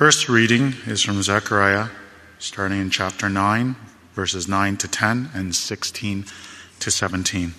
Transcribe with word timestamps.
First 0.00 0.30
reading 0.30 0.76
is 0.86 1.02
from 1.02 1.22
Zechariah, 1.22 1.88
starting 2.38 2.80
in 2.80 2.88
chapter 2.88 3.28
9, 3.28 3.76
verses 4.14 4.48
9 4.48 4.78
to 4.78 4.88
10 4.88 5.28
and 5.34 5.54
16 5.54 6.24
to 6.78 6.90
17. 6.90 7.52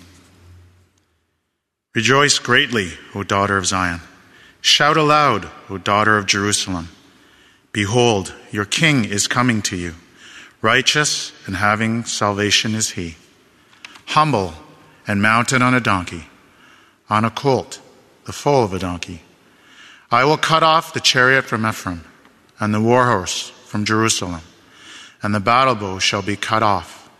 Rejoice 1.94 2.40
greatly, 2.40 2.94
O 3.14 3.22
daughter 3.22 3.56
of 3.56 3.66
Zion. 3.66 4.00
Shout 4.60 4.96
aloud, 4.96 5.50
O 5.70 5.78
daughter 5.78 6.18
of 6.18 6.26
Jerusalem. 6.26 6.88
Behold, 7.70 8.34
your 8.50 8.64
king 8.64 9.04
is 9.04 9.28
coming 9.28 9.62
to 9.62 9.76
you. 9.76 9.94
Righteous 10.62 11.30
and 11.46 11.54
having 11.54 12.04
salvation 12.04 12.74
is 12.74 12.90
he. 12.90 13.14
Humble 14.06 14.54
and 15.06 15.22
mounted 15.22 15.62
on 15.62 15.74
a 15.74 15.80
donkey, 15.80 16.26
on 17.08 17.24
a 17.24 17.30
colt, 17.30 17.80
the 18.24 18.32
foal 18.32 18.64
of 18.64 18.74
a 18.74 18.80
donkey. 18.80 19.22
I 20.10 20.24
will 20.24 20.36
cut 20.36 20.64
off 20.64 20.92
the 20.92 20.98
chariot 20.98 21.44
from 21.44 21.64
Ephraim 21.64 22.02
and 22.62 22.72
the 22.72 22.80
war 22.80 23.06
horse 23.06 23.50
from 23.66 23.84
Jerusalem, 23.84 24.40
and 25.20 25.34
the 25.34 25.40
battle 25.40 25.74
bow 25.74 25.98
shall 25.98 26.22
be 26.22 26.36
cut 26.36 26.62
off. 26.62 27.10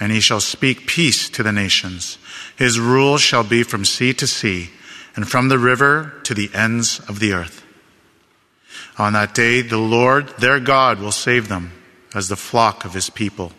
And 0.00 0.10
he 0.10 0.20
shall 0.20 0.40
speak 0.40 0.86
peace 0.86 1.28
to 1.28 1.42
the 1.42 1.52
nations. 1.52 2.16
His 2.56 2.80
rule 2.80 3.18
shall 3.18 3.44
be 3.44 3.62
from 3.62 3.84
sea 3.84 4.14
to 4.14 4.26
sea, 4.26 4.70
and 5.14 5.28
from 5.28 5.48
the 5.50 5.58
river 5.58 6.14
to 6.22 6.32
the 6.32 6.48
ends 6.54 6.98
of 7.00 7.20
the 7.20 7.34
earth. 7.34 7.62
On 8.96 9.12
that 9.12 9.34
day, 9.34 9.60
the 9.60 9.76
Lord 9.76 10.28
their 10.38 10.58
God 10.58 10.98
will 10.98 11.12
save 11.12 11.48
them 11.48 11.72
as 12.14 12.28
the 12.28 12.36
flock 12.36 12.86
of 12.86 12.94
his 12.94 13.10
people. 13.10 13.52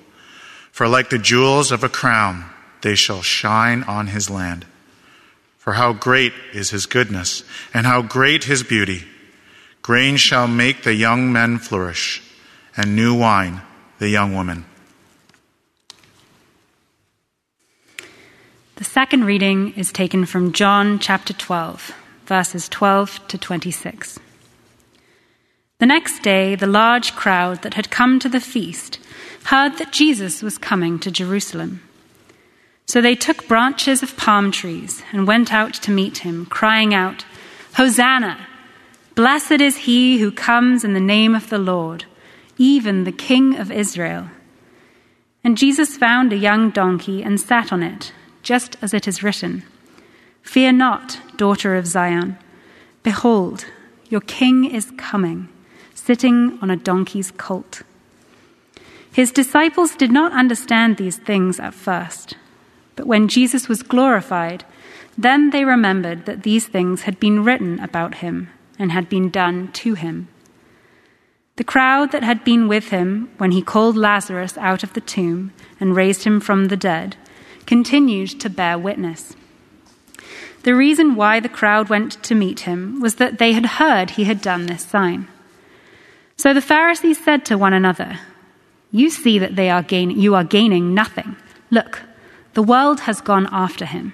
For 0.71 0.87
like 0.87 1.11
the 1.11 1.19
jewels 1.19 1.71
of 1.71 1.83
a 1.83 1.89
crown, 1.89 2.45
they 2.81 2.95
shall 2.95 3.21
shine 3.21 3.83
on 3.83 4.07
his 4.07 4.27
land. 4.27 4.65
For 5.59 5.73
how 5.73 5.93
great 5.93 6.33
is 6.51 6.71
his 6.71 6.87
goodness, 6.87 7.43
and 7.75 7.85
how 7.85 8.01
great 8.01 8.45
his 8.45 8.63
beauty! 8.63 9.03
Grain 9.81 10.15
shall 10.17 10.47
make 10.47 10.83
the 10.83 10.93
young 10.93 11.31
men 11.31 11.57
flourish, 11.57 12.21
and 12.77 12.95
new 12.95 13.15
wine 13.15 13.61
the 13.97 14.09
young 14.09 14.35
woman. 14.35 14.65
The 18.75 18.83
second 18.83 19.25
reading 19.25 19.73
is 19.73 19.91
taken 19.91 20.25
from 20.25 20.53
John 20.53 20.99
chapter 20.99 21.33
12, 21.33 21.93
verses 22.25 22.69
12 22.69 23.27
to 23.27 23.37
26. 23.37 24.19
The 25.79 25.85
next 25.87 26.21
day, 26.21 26.55
the 26.55 26.67
large 26.67 27.15
crowd 27.15 27.63
that 27.63 27.73
had 27.73 27.89
come 27.89 28.19
to 28.19 28.29
the 28.29 28.39
feast 28.39 28.99
heard 29.45 29.77
that 29.77 29.91
Jesus 29.91 30.43
was 30.43 30.59
coming 30.59 30.99
to 30.99 31.09
Jerusalem. 31.09 31.81
So 32.85 33.01
they 33.01 33.15
took 33.15 33.47
branches 33.47 34.03
of 34.03 34.17
palm 34.17 34.51
trees 34.51 35.01
and 35.11 35.25
went 35.25 35.51
out 35.51 35.73
to 35.75 35.91
meet 35.91 36.19
him, 36.19 36.45
crying 36.45 36.93
out, 36.93 37.25
Hosanna! 37.73 38.47
Blessed 39.13 39.59
is 39.59 39.77
he 39.77 40.19
who 40.19 40.31
comes 40.31 40.85
in 40.85 40.93
the 40.93 40.99
name 41.01 41.35
of 41.35 41.49
the 41.49 41.57
Lord, 41.57 42.05
even 42.57 43.03
the 43.03 43.11
King 43.11 43.57
of 43.57 43.69
Israel. 43.69 44.29
And 45.43 45.57
Jesus 45.57 45.97
found 45.97 46.31
a 46.31 46.37
young 46.37 46.69
donkey 46.69 47.21
and 47.21 47.39
sat 47.39 47.73
on 47.73 47.83
it, 47.83 48.13
just 48.41 48.77
as 48.81 48.93
it 48.93 49.07
is 49.07 49.21
written 49.21 49.63
Fear 50.43 50.71
not, 50.73 51.19
daughter 51.35 51.75
of 51.75 51.87
Zion. 51.87 52.37
Behold, 53.03 53.65
your 54.09 54.21
king 54.21 54.65
is 54.65 54.91
coming 54.97 55.49
sitting 55.93 56.57
on 56.61 56.71
a 56.71 56.75
donkey's 56.75 57.31
colt. 57.31 57.83
His 59.13 59.31
disciples 59.31 59.95
did 59.95 60.11
not 60.11 60.31
understand 60.31 60.97
these 60.97 61.17
things 61.17 61.59
at 61.59 61.73
first, 61.73 62.35
but 62.95 63.05
when 63.05 63.27
Jesus 63.27 63.67
was 63.67 63.83
glorified, 63.83 64.63
then 65.17 65.51
they 65.51 65.65
remembered 65.65 66.25
that 66.25 66.43
these 66.43 66.65
things 66.65 67.03
had 67.03 67.19
been 67.19 67.43
written 67.43 67.79
about 67.79 68.15
him 68.15 68.49
and 68.81 68.91
had 68.91 69.07
been 69.07 69.29
done 69.29 69.71
to 69.73 69.93
him. 69.93 70.27
The 71.57 71.63
crowd 71.63 72.11
that 72.11 72.23
had 72.23 72.43
been 72.43 72.67
with 72.67 72.89
him 72.89 73.29
when 73.37 73.51
he 73.51 73.61
called 73.61 73.95
Lazarus 73.95 74.57
out 74.57 74.83
of 74.83 74.93
the 74.93 75.01
tomb 75.01 75.53
and 75.79 75.95
raised 75.95 76.23
him 76.23 76.39
from 76.39 76.65
the 76.65 76.77
dead 76.77 77.15
continued 77.67 78.39
to 78.41 78.49
bear 78.49 78.77
witness. 78.79 79.35
The 80.63 80.75
reason 80.75 81.15
why 81.15 81.39
the 81.39 81.49
crowd 81.49 81.89
went 81.89 82.21
to 82.23 82.35
meet 82.35 82.61
him 82.61 82.99
was 82.99 83.15
that 83.15 83.37
they 83.37 83.53
had 83.53 83.77
heard 83.77 84.11
he 84.11 84.23
had 84.23 84.41
done 84.41 84.65
this 84.65 84.83
sign. 84.83 85.27
So 86.37 86.53
the 86.53 86.61
Pharisees 86.61 87.23
said 87.23 87.45
to 87.45 87.57
one 87.57 87.73
another, 87.73 88.19
You 88.91 89.11
see 89.11 89.37
that 89.39 89.55
they 89.55 89.69
are 89.69 89.83
gain- 89.83 90.19
you 90.19 90.33
are 90.33 90.43
gaining 90.43 90.93
nothing. 90.93 91.35
Look, 91.69 92.01
the 92.53 92.63
world 92.63 93.01
has 93.01 93.21
gone 93.21 93.47
after 93.51 93.85
him. 93.85 94.13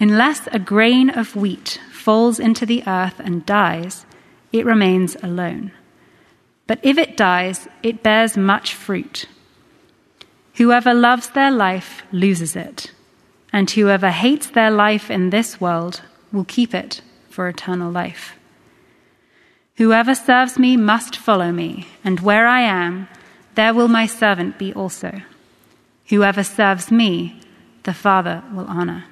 unless 0.00 0.48
a 0.48 0.58
grain 0.58 1.10
of 1.10 1.36
wheat 1.36 1.78
falls 1.92 2.40
into 2.40 2.64
the 2.64 2.82
earth 2.86 3.20
and 3.20 3.44
dies, 3.44 4.06
it 4.50 4.64
remains 4.64 5.16
alone. 5.22 5.70
But 6.66 6.80
if 6.82 6.98
it 6.98 7.16
dies, 7.16 7.68
it 7.82 8.02
bears 8.02 8.36
much 8.36 8.74
fruit. 8.74 9.26
Whoever 10.54 10.94
loves 10.94 11.30
their 11.30 11.50
life 11.50 12.02
loses 12.10 12.56
it, 12.56 12.92
and 13.52 13.70
whoever 13.70 14.10
hates 14.10 14.48
their 14.50 14.70
life 14.70 15.10
in 15.10 15.30
this 15.30 15.60
world 15.60 16.00
will 16.32 16.44
keep 16.44 16.74
it 16.74 17.02
for 17.28 17.48
eternal 17.48 17.90
life. 17.90 18.36
Whoever 19.76 20.14
serves 20.14 20.58
me 20.58 20.76
must 20.76 21.16
follow 21.16 21.52
me, 21.52 21.88
and 22.04 22.20
where 22.20 22.46
I 22.46 22.60
am, 22.62 23.08
there 23.54 23.74
will 23.74 23.88
my 23.88 24.06
servant 24.06 24.58
be 24.58 24.72
also. 24.72 25.22
Whoever 26.08 26.44
serves 26.44 26.90
me, 26.90 27.40
the 27.84 27.94
Father 27.94 28.42
will 28.52 28.66
honor. 28.66 29.04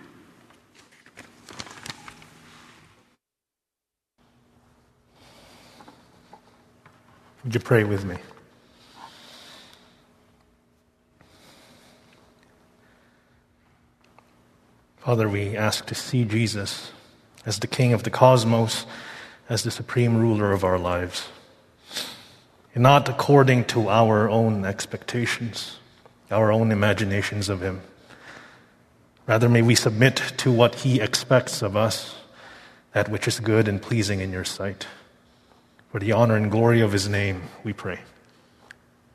Would 7.45 7.55
you 7.55 7.61
pray 7.61 7.85
with 7.85 8.05
me? 8.05 8.17
Father, 14.99 15.29
we 15.29 15.57
ask 15.57 15.87
to 15.87 15.95
see 15.95 16.25
Jesus 16.25 16.93
as 17.47 17.61
the 17.61 17.67
King 17.67 17.95
of 17.95 18.03
the 18.03 18.11
cosmos 18.11 18.85
as 19.49 19.63
the 19.63 19.71
supreme 19.71 20.19
ruler 20.19 20.53
of 20.53 20.65
our 20.65 20.79
lives. 20.79 21.29
And 22.75 22.83
not 22.83 23.09
according 23.09 23.65
to 23.67 23.89
our 23.89 24.29
own 24.29 24.65
expectations, 24.65 25.79
our 26.31 26.53
own 26.53 26.71
imaginations 26.71 27.49
of 27.49 27.63
Him. 27.63 27.81
Rather, 29.27 29.49
may 29.49 29.63
we 29.63 29.75
submit 29.75 30.17
to 30.39 30.53
what 30.53 30.75
He 30.77 31.01
expects 31.01 31.63
of 31.63 31.77
us, 31.77 32.17
that 32.93 33.09
which 33.09 33.27
is 33.27 33.41
good 33.41 33.69
and 33.69 33.81
pleasing 33.81 34.21
in 34.21 34.33
your 34.33 34.45
sight. 34.45 34.87
For 35.91 35.99
the 35.99 36.13
honor 36.13 36.37
and 36.37 36.51
glory 36.51 36.81
of 36.83 36.93
His 36.93 37.09
name, 37.09 37.43
we 37.65 37.73
pray. 37.73 37.99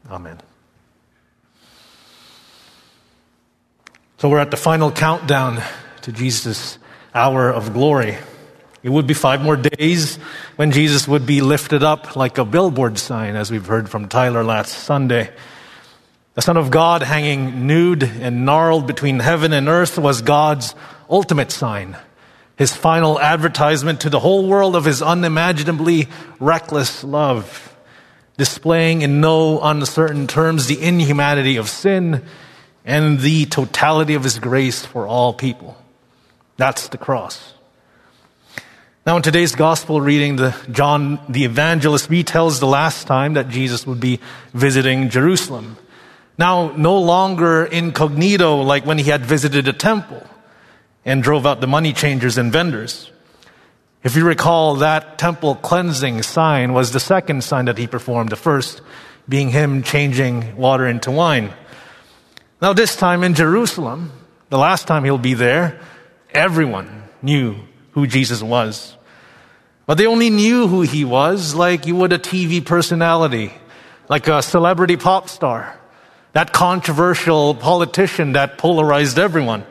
Amen. 0.10 0.40
So 4.18 4.30
we're 4.30 4.40
at 4.40 4.52
the 4.52 4.58
final 4.58 4.92
countdown 4.92 5.62
to 6.02 6.12
Jesus' 6.12 6.78
hour 7.14 7.50
of 7.50 7.74
glory. 7.74 8.18
It 8.82 8.90
would 8.90 9.08
be 9.08 9.14
five 9.14 9.42
more 9.42 9.56
days 9.56 10.18
when 10.56 10.72
Jesus 10.72 11.08
would 11.08 11.26
be 11.26 11.42
lifted 11.42 11.84
up 11.84 12.16
like 12.16 12.38
a 12.38 12.46
billboard 12.46 12.98
sign, 12.98 13.36
as 13.36 13.52
we've 13.52 13.66
heard 13.66 13.90
from 13.90 14.10
Tyler 14.10 14.44
last 14.44 14.72
Sunday. 14.72 15.30
The 16.36 16.42
Son 16.42 16.58
of 16.58 16.72
God 16.72 17.04
hanging 17.04 17.68
nude 17.68 18.04
and 18.04 18.46
gnarled 18.46 18.88
between 18.88 19.20
heaven 19.20 19.54
and 19.54 19.70
earth 19.70 19.98
was 20.00 20.22
God's 20.22 20.74
ultimate 21.10 21.52
sign, 21.52 21.96
his 22.64 22.74
final 22.74 23.20
advertisement 23.20 24.00
to 24.00 24.10
the 24.10 24.22
whole 24.22 24.48
world 24.48 24.74
of 24.74 24.86
his 24.86 25.02
unimaginably 25.02 26.08
reckless 26.40 27.04
love, 27.04 27.76
displaying 28.38 29.02
in 29.02 29.20
no 29.20 29.60
uncertain 29.62 30.28
terms 30.28 30.68
the 30.68 30.82
inhumanity 30.82 31.58
of 31.58 31.68
sin 31.68 32.24
and 32.86 33.20
the 33.20 33.46
totality 33.48 34.14
of 34.14 34.24
his 34.24 34.40
grace 34.40 34.86
for 34.86 35.06
all 35.06 35.34
people. 35.34 35.76
That's 36.56 36.88
the 36.88 36.98
cross. 36.98 37.54
Now, 39.06 39.18
in 39.18 39.24
today's 39.24 39.56
gospel 39.56 40.00
reading, 40.00 40.38
the, 40.38 40.56
John 40.72 41.20
the 41.28 41.44
evangelist 41.44 42.10
retells 42.10 42.62
the 42.62 42.66
last 42.66 43.08
time 43.08 43.34
that 43.34 43.50
Jesus 43.50 43.86
would 43.86 44.00
be 44.00 44.22
visiting 44.54 45.10
Jerusalem. 45.10 45.76
Now, 46.38 46.72
no 46.78 46.98
longer 46.98 47.66
incognito 47.66 48.62
like 48.62 48.86
when 48.86 49.00
he 49.00 49.10
had 49.10 49.26
visited 49.26 49.68
a 49.68 49.74
temple 49.74 50.26
and 51.06 51.24
drove 51.24 51.46
out 51.46 51.62
the 51.62 51.68
money 51.68 51.94
changers 51.94 52.38
and 52.38 52.52
vendors. 52.52 53.12
If 54.04 54.16
you 54.16 54.26
recall, 54.26 54.76
that 54.76 55.18
temple 55.18 55.56
cleansing 55.56 56.24
sign 56.24 56.74
was 56.74 56.92
the 56.92 57.00
second 57.00 57.44
sign 57.44 57.66
that 57.66 57.78
he 57.78 57.88
performed, 57.88 58.30
the 58.30 58.36
first 58.36 58.82
being 59.28 59.50
him 59.50 59.84
changing 59.84 60.58
water 60.58 60.86
into 60.88 61.12
wine. 61.12 61.54
Now, 62.62 62.74
this 62.74 62.96
time 62.96 63.24
in 63.24 63.34
Jerusalem, 63.34 64.12
the 64.50 64.58
last 64.58 64.88
time 64.88 65.04
he'll 65.04 65.18
be 65.18 65.34
there, 65.34 65.80
everyone 66.32 67.04
knew 67.22 67.56
who 67.92 68.08
Jesus 68.08 68.42
was. 68.42 68.96
But 69.86 69.98
they 69.98 70.08
only 70.08 70.30
knew 70.30 70.68
who 70.68 70.82
he 70.82 71.06
was 71.06 71.56
like 71.56 71.86
you 71.86 71.96
would 71.96 72.14
a 72.14 72.20
TV 72.20 72.66
personality, 72.66 73.54
like 74.10 74.28
a 74.28 74.42
celebrity 74.42 74.98
pop 74.98 75.30
star, 75.30 75.78
that 76.34 76.54
controversial 76.54 77.56
politician 77.56 78.34
that 78.34 78.58
polarized 78.58 79.20
everyone. 79.20 79.66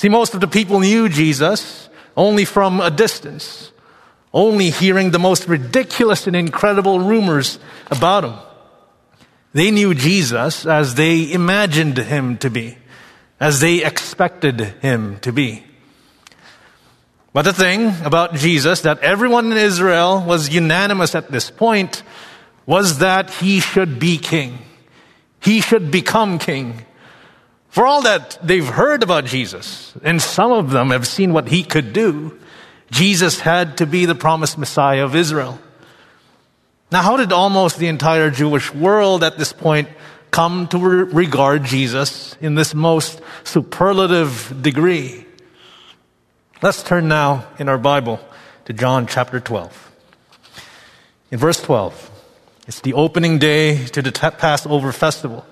See, 0.00 0.08
most 0.08 0.32
of 0.32 0.40
the 0.40 0.48
people 0.48 0.80
knew 0.80 1.10
Jesus 1.10 1.90
only 2.16 2.46
from 2.46 2.80
a 2.80 2.90
distance, 2.90 3.70
only 4.32 4.70
hearing 4.70 5.10
the 5.10 5.18
most 5.18 5.46
ridiculous 5.46 6.26
and 6.26 6.34
incredible 6.34 7.00
rumors 7.00 7.58
about 7.90 8.24
him. 8.24 8.32
They 9.52 9.70
knew 9.70 9.92
Jesus 9.92 10.64
as 10.64 10.94
they 10.94 11.30
imagined 11.30 11.98
him 11.98 12.38
to 12.38 12.48
be, 12.48 12.78
as 13.38 13.60
they 13.60 13.84
expected 13.84 14.60
him 14.80 15.18
to 15.20 15.32
be. 15.32 15.64
But 17.34 17.42
the 17.42 17.52
thing 17.52 17.92
about 18.02 18.36
Jesus 18.36 18.80
that 18.80 19.00
everyone 19.00 19.52
in 19.52 19.58
Israel 19.58 20.24
was 20.24 20.48
unanimous 20.48 21.14
at 21.14 21.30
this 21.30 21.50
point 21.50 22.02
was 22.64 23.00
that 23.00 23.28
he 23.28 23.60
should 23.60 23.98
be 23.98 24.16
king. 24.16 24.60
He 25.40 25.60
should 25.60 25.90
become 25.90 26.38
king. 26.38 26.86
For 27.70 27.86
all 27.86 28.02
that 28.02 28.38
they've 28.42 28.66
heard 28.66 29.02
about 29.02 29.24
Jesus, 29.24 29.94
and 30.02 30.20
some 30.20 30.50
of 30.50 30.70
them 30.70 30.90
have 30.90 31.06
seen 31.06 31.32
what 31.32 31.48
he 31.48 31.62
could 31.62 31.92
do, 31.92 32.38
Jesus 32.90 33.40
had 33.40 33.78
to 33.78 33.86
be 33.86 34.06
the 34.06 34.16
promised 34.16 34.58
Messiah 34.58 35.04
of 35.04 35.14
Israel. 35.14 35.60
Now, 36.90 37.02
how 37.02 37.16
did 37.16 37.32
almost 37.32 37.78
the 37.78 37.86
entire 37.86 38.30
Jewish 38.30 38.74
world 38.74 39.22
at 39.22 39.38
this 39.38 39.52
point 39.52 39.88
come 40.32 40.66
to 40.68 40.78
regard 40.78 41.62
Jesus 41.64 42.36
in 42.40 42.56
this 42.56 42.74
most 42.74 43.20
superlative 43.44 44.60
degree? 44.60 45.24
Let's 46.62 46.82
turn 46.82 47.06
now 47.06 47.46
in 47.60 47.68
our 47.68 47.78
Bible 47.78 48.18
to 48.64 48.72
John 48.72 49.06
chapter 49.06 49.38
12. 49.38 49.92
In 51.30 51.38
verse 51.38 51.62
12, 51.62 52.10
it's 52.66 52.80
the 52.80 52.94
opening 52.94 53.38
day 53.38 53.84
to 53.86 54.02
the 54.02 54.10
Passover 54.10 54.90
festival. 54.90 55.46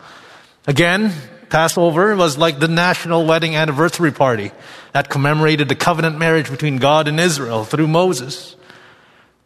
Again, 0.67 1.13
Passover 1.51 2.15
was 2.17 2.39
like 2.39 2.59
the 2.59 2.69
national 2.69 3.27
wedding 3.27 3.57
anniversary 3.57 4.13
party 4.13 4.53
that 4.93 5.09
commemorated 5.09 5.69
the 5.69 5.75
covenant 5.75 6.19
marriage 6.19 6.51
between 6.51 6.79
God 6.79 7.09
and 7.09 7.19
Israel 7.19 7.65
through 7.65 7.89
Moses. 7.89 8.57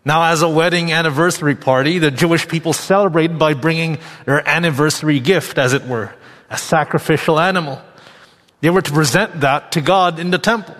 Now, 0.04 0.24
as 0.24 0.42
a 0.42 0.48
wedding 0.48 0.92
anniversary 0.92 1.54
party, 1.54 1.98
the 1.98 2.10
Jewish 2.10 2.48
people 2.48 2.72
celebrated 2.72 3.38
by 3.38 3.54
bringing 3.54 3.98
their 4.26 4.46
anniversary 4.48 5.20
gift, 5.20 5.58
as 5.58 5.72
it 5.72 5.86
were, 5.86 6.12
a 6.50 6.58
sacrificial 6.58 7.38
animal. 7.38 7.80
They 8.60 8.70
were 8.70 8.82
to 8.82 8.92
present 8.92 9.40
that 9.40 9.72
to 9.72 9.80
God 9.80 10.18
in 10.18 10.30
the 10.30 10.38
temple. 10.38 10.74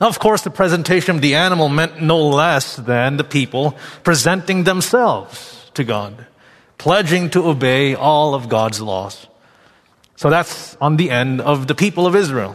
Now, 0.00 0.08
of 0.08 0.18
course, 0.18 0.42
the 0.42 0.50
presentation 0.50 1.16
of 1.16 1.22
the 1.22 1.34
animal 1.34 1.68
meant 1.68 2.00
no 2.00 2.28
less 2.28 2.76
than 2.76 3.16
the 3.16 3.24
people 3.24 3.76
presenting 4.02 4.64
themselves 4.64 5.70
to 5.74 5.84
God, 5.84 6.26
pledging 6.78 7.28
to 7.30 7.46
obey 7.46 7.94
all 7.94 8.34
of 8.34 8.48
God's 8.48 8.80
laws. 8.80 9.26
So 10.20 10.28
that's 10.28 10.76
on 10.82 10.98
the 10.98 11.08
end 11.08 11.40
of 11.40 11.66
the 11.66 11.74
people 11.74 12.06
of 12.06 12.14
Israel. 12.14 12.54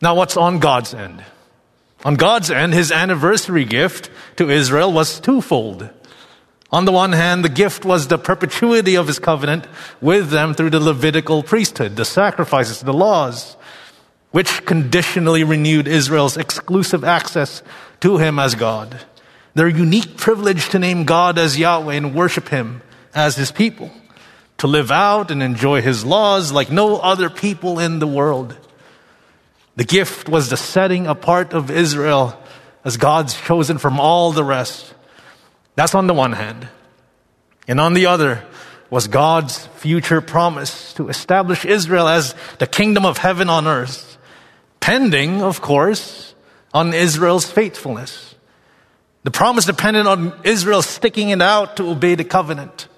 Now, 0.00 0.14
what's 0.14 0.36
on 0.36 0.60
God's 0.60 0.94
end? 0.94 1.24
On 2.04 2.14
God's 2.14 2.48
end, 2.48 2.74
his 2.74 2.92
anniversary 2.92 3.64
gift 3.64 4.08
to 4.36 4.48
Israel 4.48 4.92
was 4.92 5.18
twofold. 5.18 5.90
On 6.70 6.84
the 6.84 6.92
one 6.92 7.10
hand, 7.10 7.44
the 7.44 7.48
gift 7.48 7.84
was 7.84 8.06
the 8.06 8.18
perpetuity 8.18 8.94
of 8.94 9.08
his 9.08 9.18
covenant 9.18 9.66
with 10.00 10.30
them 10.30 10.54
through 10.54 10.70
the 10.70 10.78
Levitical 10.78 11.42
priesthood, 11.42 11.96
the 11.96 12.04
sacrifices, 12.04 12.82
the 12.82 12.92
laws, 12.92 13.56
which 14.30 14.64
conditionally 14.64 15.42
renewed 15.42 15.88
Israel's 15.88 16.36
exclusive 16.36 17.02
access 17.02 17.64
to 17.98 18.18
him 18.18 18.38
as 18.38 18.54
God. 18.54 19.00
Their 19.54 19.66
unique 19.66 20.16
privilege 20.16 20.68
to 20.68 20.78
name 20.78 21.02
God 21.02 21.36
as 21.36 21.58
Yahweh 21.58 21.94
and 21.94 22.14
worship 22.14 22.50
him 22.50 22.82
as 23.12 23.34
his 23.34 23.50
people, 23.50 23.90
to 24.64 24.68
live 24.68 24.90
out 24.90 25.30
and 25.30 25.42
enjoy 25.42 25.82
his 25.82 26.06
laws 26.06 26.50
like 26.50 26.70
no 26.70 26.96
other 26.96 27.28
people 27.28 27.78
in 27.78 27.98
the 27.98 28.06
world. 28.06 28.56
The 29.76 29.84
gift 29.84 30.26
was 30.26 30.48
the 30.48 30.56
setting 30.56 31.06
apart 31.06 31.52
of 31.52 31.70
Israel 31.70 32.34
as 32.82 32.96
God's 32.96 33.38
chosen 33.38 33.76
from 33.76 34.00
all 34.00 34.32
the 34.32 34.42
rest. 34.42 34.94
That's 35.74 35.94
on 35.94 36.06
the 36.06 36.14
one 36.14 36.32
hand. 36.32 36.66
And 37.68 37.78
on 37.78 37.92
the 37.92 38.06
other 38.06 38.42
was 38.88 39.06
God's 39.06 39.66
future 39.76 40.22
promise 40.22 40.94
to 40.94 41.10
establish 41.10 41.66
Israel 41.66 42.08
as 42.08 42.34
the 42.58 42.66
kingdom 42.66 43.04
of 43.04 43.18
heaven 43.18 43.50
on 43.50 43.66
earth, 43.66 44.16
pending, 44.80 45.42
of 45.42 45.60
course, 45.60 46.34
on 46.72 46.94
Israel's 46.94 47.44
faithfulness. 47.44 48.34
The 49.24 49.30
promise 49.30 49.66
depended 49.66 50.06
on 50.06 50.32
Israel 50.42 50.80
sticking 50.80 51.28
it 51.28 51.42
out 51.42 51.76
to 51.76 51.90
obey 51.90 52.14
the 52.14 52.24
covenant. 52.24 52.88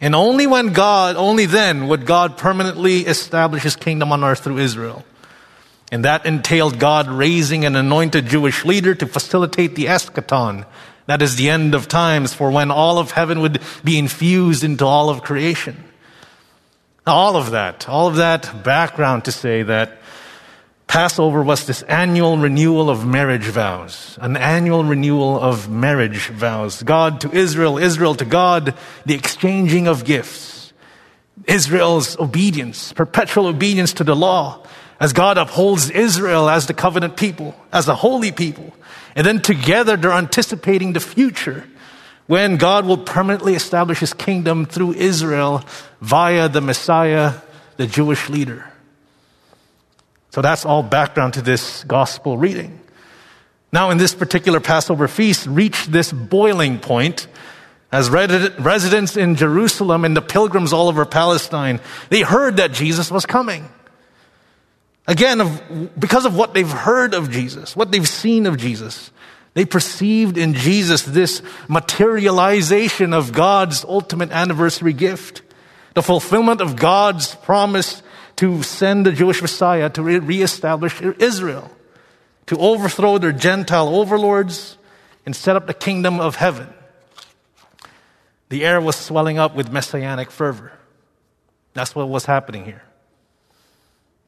And 0.00 0.14
only 0.14 0.46
when 0.46 0.72
God, 0.72 1.16
only 1.16 1.46
then 1.46 1.88
would 1.88 2.04
God 2.04 2.36
permanently 2.36 3.06
establish 3.06 3.62
his 3.62 3.76
kingdom 3.76 4.12
on 4.12 4.22
earth 4.22 4.40
through 4.44 4.58
Israel. 4.58 5.04
And 5.90 6.04
that 6.04 6.26
entailed 6.26 6.78
God 6.78 7.08
raising 7.08 7.64
an 7.64 7.76
anointed 7.76 8.26
Jewish 8.26 8.64
leader 8.64 8.94
to 8.94 9.06
facilitate 9.06 9.74
the 9.74 9.86
eschaton. 9.86 10.66
That 11.06 11.22
is 11.22 11.36
the 11.36 11.48
end 11.48 11.74
of 11.74 11.88
times 11.88 12.34
for 12.34 12.50
when 12.50 12.70
all 12.70 12.98
of 12.98 13.12
heaven 13.12 13.40
would 13.40 13.62
be 13.84 13.98
infused 13.98 14.64
into 14.64 14.84
all 14.84 15.08
of 15.08 15.22
creation. 15.22 15.84
All 17.06 17.36
of 17.36 17.52
that, 17.52 17.88
all 17.88 18.08
of 18.08 18.16
that 18.16 18.64
background 18.64 19.26
to 19.26 19.32
say 19.32 19.62
that 19.62 19.98
Passover 20.96 21.42
was 21.42 21.66
this 21.66 21.82
annual 21.82 22.38
renewal 22.38 22.88
of 22.88 23.04
marriage 23.04 23.44
vows, 23.44 24.18
an 24.22 24.34
annual 24.34 24.82
renewal 24.82 25.38
of 25.38 25.68
marriage 25.68 26.28
vows. 26.28 26.82
God 26.82 27.20
to 27.20 27.30
Israel, 27.32 27.76
Israel 27.76 28.14
to 28.14 28.24
God, 28.24 28.74
the 29.04 29.12
exchanging 29.12 29.88
of 29.88 30.06
gifts, 30.06 30.72
Israel's 31.46 32.18
obedience, 32.18 32.94
perpetual 32.94 33.46
obedience 33.46 33.92
to 33.92 34.04
the 34.04 34.16
law, 34.16 34.64
as 34.98 35.12
God 35.12 35.36
upholds 35.36 35.90
Israel 35.90 36.48
as 36.48 36.66
the 36.66 36.72
covenant 36.72 37.18
people, 37.18 37.54
as 37.74 37.88
a 37.88 37.94
holy 37.94 38.32
people. 38.32 38.72
And 39.14 39.26
then 39.26 39.42
together 39.42 39.98
they're 39.98 40.12
anticipating 40.12 40.94
the 40.94 41.00
future 41.00 41.68
when 42.26 42.56
God 42.56 42.86
will 42.86 42.96
permanently 42.96 43.54
establish 43.54 44.00
his 44.00 44.14
kingdom 44.14 44.64
through 44.64 44.94
Israel 44.94 45.62
via 46.00 46.48
the 46.48 46.62
Messiah, 46.62 47.34
the 47.76 47.86
Jewish 47.86 48.30
leader. 48.30 48.72
So 50.36 50.42
that's 50.42 50.66
all 50.66 50.82
background 50.82 51.32
to 51.32 51.40
this 51.40 51.82
gospel 51.84 52.36
reading. 52.36 52.78
Now, 53.72 53.88
in 53.88 53.96
this 53.96 54.14
particular 54.14 54.60
Passover 54.60 55.08
feast, 55.08 55.46
reached 55.46 55.90
this 55.90 56.12
boiling 56.12 56.78
point 56.78 57.26
as 57.90 58.10
residents 58.10 59.16
in 59.16 59.36
Jerusalem 59.36 60.04
and 60.04 60.14
the 60.14 60.20
pilgrims 60.20 60.74
all 60.74 60.88
over 60.88 61.06
Palestine, 61.06 61.80
they 62.10 62.20
heard 62.20 62.58
that 62.58 62.72
Jesus 62.72 63.10
was 63.10 63.24
coming. 63.24 63.66
Again, 65.06 65.90
because 65.98 66.26
of 66.26 66.36
what 66.36 66.52
they've 66.52 66.68
heard 66.68 67.14
of 67.14 67.30
Jesus, 67.30 67.74
what 67.74 67.90
they've 67.90 68.06
seen 68.06 68.44
of 68.44 68.58
Jesus, 68.58 69.10
they 69.54 69.64
perceived 69.64 70.36
in 70.36 70.52
Jesus 70.52 71.00
this 71.00 71.40
materialization 71.66 73.14
of 73.14 73.32
God's 73.32 73.86
ultimate 73.86 74.32
anniversary 74.32 74.92
gift, 74.92 75.40
the 75.94 76.02
fulfillment 76.02 76.60
of 76.60 76.76
God's 76.76 77.34
promise 77.36 78.02
to 78.36 78.62
send 78.62 79.06
the 79.06 79.12
Jewish 79.12 79.40
Messiah 79.40 79.90
to 79.90 80.02
re- 80.02 80.18
reestablish 80.18 81.00
Israel, 81.00 81.70
to 82.46 82.56
overthrow 82.58 83.18
their 83.18 83.32
Gentile 83.32 83.88
overlords 83.88 84.76
and 85.24 85.34
set 85.34 85.56
up 85.56 85.66
the 85.66 85.74
kingdom 85.74 86.20
of 86.20 86.36
heaven. 86.36 86.68
The 88.48 88.64
air 88.64 88.80
was 88.80 88.96
swelling 88.96 89.38
up 89.38 89.56
with 89.56 89.72
messianic 89.72 90.30
fervor. 90.30 90.72
That's 91.74 91.94
what 91.94 92.08
was 92.08 92.26
happening 92.26 92.64
here. 92.64 92.82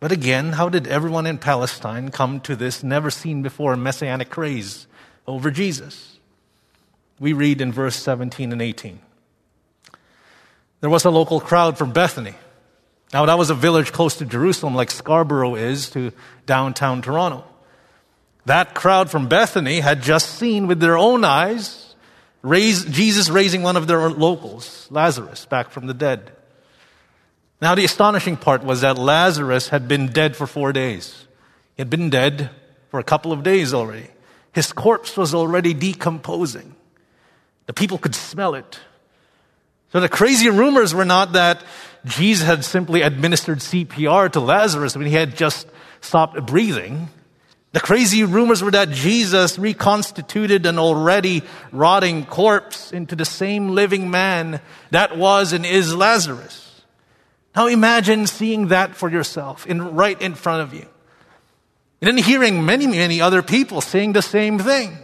But 0.01 0.13
again, 0.13 0.53
how 0.53 0.69
did 0.69 0.87
everyone 0.87 1.27
in 1.27 1.39
Palestine 1.39 2.11
come 2.11 2.41
to 2.41 2.55
this 2.55 2.83
never 2.83 3.11
seen 3.11 3.43
before 3.43 3.77
messianic 3.77 4.31
craze 4.31 4.87
over 5.27 5.51
Jesus? 5.51 6.19
We 7.19 7.33
read 7.33 7.61
in 7.61 7.73
verse 7.73 7.97
17 7.97 8.53
and 8.53 8.63
18. 8.63 9.01
There 10.81 10.91
was 10.91 11.05
a 11.05 11.11
local 11.11 11.41
crowd 11.41 11.77
from 11.77 11.93
Bethany. 11.93 12.35
Now, 13.13 13.25
that 13.27 13.39
was 13.39 13.51
a 13.51 13.55
village 13.55 13.93
close 13.93 14.17
to 14.17 14.27
Jerusalem, 14.27 14.75
like 14.75 14.91
Scarborough 14.91 15.55
is 15.55 15.91
to 15.91 16.13
downtown 16.45 17.01
Toronto. 17.01 17.45
That 18.45 18.75
crowd 18.75 19.11
from 19.11 19.29
Bethany 19.29 19.81
had 19.81 20.03
just 20.03 20.39
seen 20.39 20.67
with 20.67 20.81
their 20.81 20.97
own 20.97 21.25
eyes 21.25 21.95
raise, 22.43 22.85
Jesus 22.85 23.31
raising 23.31 23.63
one 23.63 23.77
of 23.77 23.87
their 23.87 24.09
locals, 24.11 24.87
Lazarus, 24.91 25.47
back 25.47 25.71
from 25.71 25.87
the 25.87 25.95
dead. 25.95 26.33
Now, 27.61 27.75
the 27.75 27.85
astonishing 27.85 28.37
part 28.37 28.63
was 28.63 28.83
that 28.83 28.99
Lazarus 28.99 29.69
had 29.69 29.89
been 29.89 30.09
dead 30.09 30.37
for 30.37 30.47
four 30.47 30.73
days. 30.73 31.27
He 31.77 31.81
had 31.81 31.91
been 31.91 32.11
dead 32.11 32.51
for 32.91 33.01
a 33.01 33.05
couple 33.05 33.33
of 33.33 33.43
days 33.43 33.75
already. 33.75 34.09
His 34.53 34.73
corpse 34.73 35.17
was 35.17 35.35
already 35.35 35.75
decomposing. 35.75 36.75
The 37.67 37.73
people 37.73 37.99
could 37.99 38.15
smell 38.15 38.55
it. 38.55 38.81
So 39.93 40.01
the 40.01 40.09
crazy 40.09 40.51
rumors 40.51 40.95
were 40.95 41.05
not 41.05 41.33
that 41.33 41.63
Jesus 42.05 42.47
had 42.47 42.65
simply 42.65 43.03
administered 43.03 43.59
CPR 43.59 44.31
to 44.33 44.41
Lazarus 44.41 44.97
when 44.97 45.07
he 45.07 45.15
had 45.15 45.37
just 45.37 45.67
stopped 46.01 46.45
breathing. 46.47 47.09
The 47.73 47.81
crazy 47.81 48.25
rumors 48.25 48.63
were 48.63 48.71
that 48.71 48.91
Jesus 48.91 49.59
reconstituted 49.59 50.65
an 50.67 50.79
already 50.79 51.43
rotting 51.71 52.25
corpse 52.25 52.93
into 52.93 53.15
the 53.15 53.25
same 53.25 53.71
living 53.71 54.11
man 54.11 54.61
that 54.91 55.19
was 55.19 55.53
and 55.53 55.67
is 55.67 55.95
Lazarus. 55.95 56.83
Now 57.55 57.67
imagine 57.67 58.27
seeing 58.27 58.69
that 58.69 58.95
for 58.95 59.11
yourself 59.11 59.67
in, 59.67 59.95
right 59.95 60.21
in 60.21 60.35
front 60.35 60.63
of 60.63 60.75
you. 60.75 60.87
And 62.01 62.09
then 62.09 62.17
hearing 62.17 62.65
many, 62.65 62.87
many 62.87 63.21
other 63.21 63.43
people 63.43 63.81
saying 63.81 64.13
the 64.13 64.23
same 64.23 64.59
thing. 64.59 64.97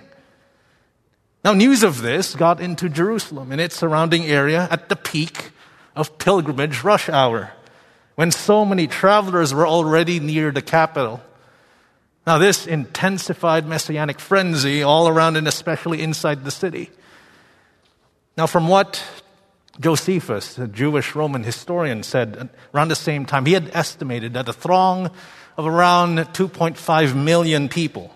Now, 1.45 1.53
news 1.53 1.83
of 1.83 2.01
this 2.01 2.35
got 2.35 2.59
into 2.59 2.89
Jerusalem 2.89 3.53
and 3.53 3.61
its 3.61 3.77
surrounding 3.77 4.25
area 4.25 4.67
at 4.71 4.89
the 4.89 4.97
peak 4.97 5.51
of 5.95 6.17
pilgrimage 6.17 6.83
rush 6.83 7.11
hour, 7.11 7.53
when 8.15 8.31
so 8.31 8.65
many 8.65 8.87
travelers 8.87 9.53
were 9.53 9.67
already 9.67 10.21
near 10.21 10.51
the 10.51 10.63
capital. 10.63 11.21
Now, 12.27 12.39
this 12.39 12.67
intensified 12.67 13.67
messianic 13.67 14.21
frenzy 14.21 14.83
all 14.83 15.07
around 15.07 15.37
and 15.37 15.47
especially 15.47 16.01
inside 16.01 16.45
the 16.45 16.51
city. 16.51 16.91
Now, 18.39 18.47
from 18.47 18.67
what 18.67 19.05
Josephus, 19.79 20.57
a 20.57 20.67
Jewish 20.67 21.15
Roman 21.15 21.45
historian, 21.45 22.05
said 22.05 22.49
around 22.73 22.89
the 22.89 22.97
same 22.97 23.27
time, 23.27 23.45
he 23.45 23.53
had 23.53 23.71
estimated 23.75 24.33
that 24.33 24.49
a 24.49 24.55
throng 24.55 25.11
of 25.59 25.67
around 25.67 26.17
2.5 26.19 27.15
million 27.15 27.69
people 27.69 28.15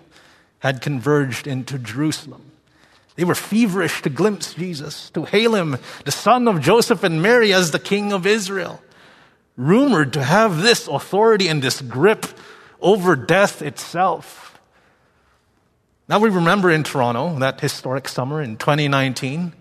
had 0.59 0.81
converged 0.81 1.45
into 1.45 1.77
Jerusalem. 1.77 2.48
They 3.19 3.25
were 3.25 3.35
feverish 3.35 4.01
to 4.03 4.09
glimpse 4.09 4.53
Jesus, 4.53 5.09
to 5.09 5.25
hail 5.25 5.53
him, 5.53 5.77
the 6.05 6.11
son 6.11 6.47
of 6.47 6.61
Joseph 6.61 7.03
and 7.03 7.21
Mary, 7.21 7.51
as 7.51 7.71
the 7.71 7.77
king 7.77 8.13
of 8.13 8.25
Israel. 8.25 8.81
Rumored 9.57 10.13
to 10.13 10.23
have 10.23 10.61
this 10.61 10.87
authority 10.87 11.49
and 11.49 11.61
this 11.61 11.81
grip 11.81 12.25
over 12.79 13.17
death 13.17 13.61
itself. 13.61 14.57
Now 16.07 16.19
we 16.19 16.29
remember 16.29 16.71
in 16.71 16.83
Toronto 16.83 17.37
that 17.39 17.59
historic 17.59 18.07
summer 18.07 18.41
in 18.41 18.55
2019 18.55 19.51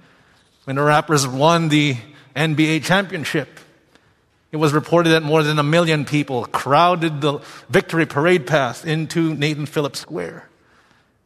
when 0.63 0.77
the 0.77 0.83
Raptors 0.83 1.27
won 1.27 1.69
the 1.69 1.97
NBA 2.37 2.85
championship. 2.85 3.59
It 4.53 4.59
was 4.59 4.73
reported 4.73 5.11
that 5.11 5.25
more 5.25 5.43
than 5.43 5.59
a 5.59 5.65
million 5.65 6.05
people 6.05 6.45
crowded 6.45 7.21
the 7.21 7.41
victory 7.69 8.07
parade 8.07 8.47
path 8.47 8.87
into 8.87 9.35
Nathan 9.35 9.67
Phillips 9.67 9.99
Square. 9.99 10.48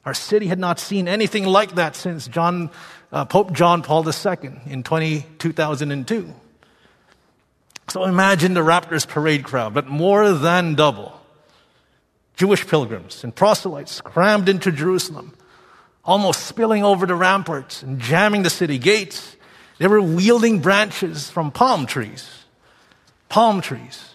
Our 0.04 0.14
city 0.14 0.48
had 0.48 0.58
not 0.58 0.80
seen 0.80 1.06
anything 1.06 1.44
like 1.44 1.76
that 1.76 1.94
since 1.94 2.26
John, 2.26 2.70
uh, 3.12 3.24
Pope 3.24 3.52
John 3.52 3.82
Paul 3.82 4.04
II 4.06 4.50
in 4.66 4.82
20, 4.82 5.26
2002. 5.38 6.34
So 7.88 8.04
imagine 8.04 8.54
the 8.54 8.60
Raptors 8.60 9.06
parade 9.06 9.44
crowd, 9.44 9.74
but 9.74 9.86
more 9.86 10.32
than 10.32 10.74
double. 10.74 11.20
Jewish 12.36 12.66
pilgrims 12.66 13.22
and 13.22 13.34
proselytes 13.34 14.00
crammed 14.00 14.48
into 14.48 14.72
Jerusalem, 14.72 15.34
almost 16.04 16.46
spilling 16.46 16.82
over 16.82 17.06
the 17.06 17.14
ramparts 17.14 17.82
and 17.82 18.00
jamming 18.00 18.42
the 18.42 18.50
city 18.50 18.78
gates. 18.78 19.36
They 19.78 19.86
were 19.86 20.02
wielding 20.02 20.60
branches 20.60 21.30
from 21.30 21.50
palm 21.52 21.86
trees. 21.86 22.28
Palm 23.28 23.60
trees. 23.60 24.11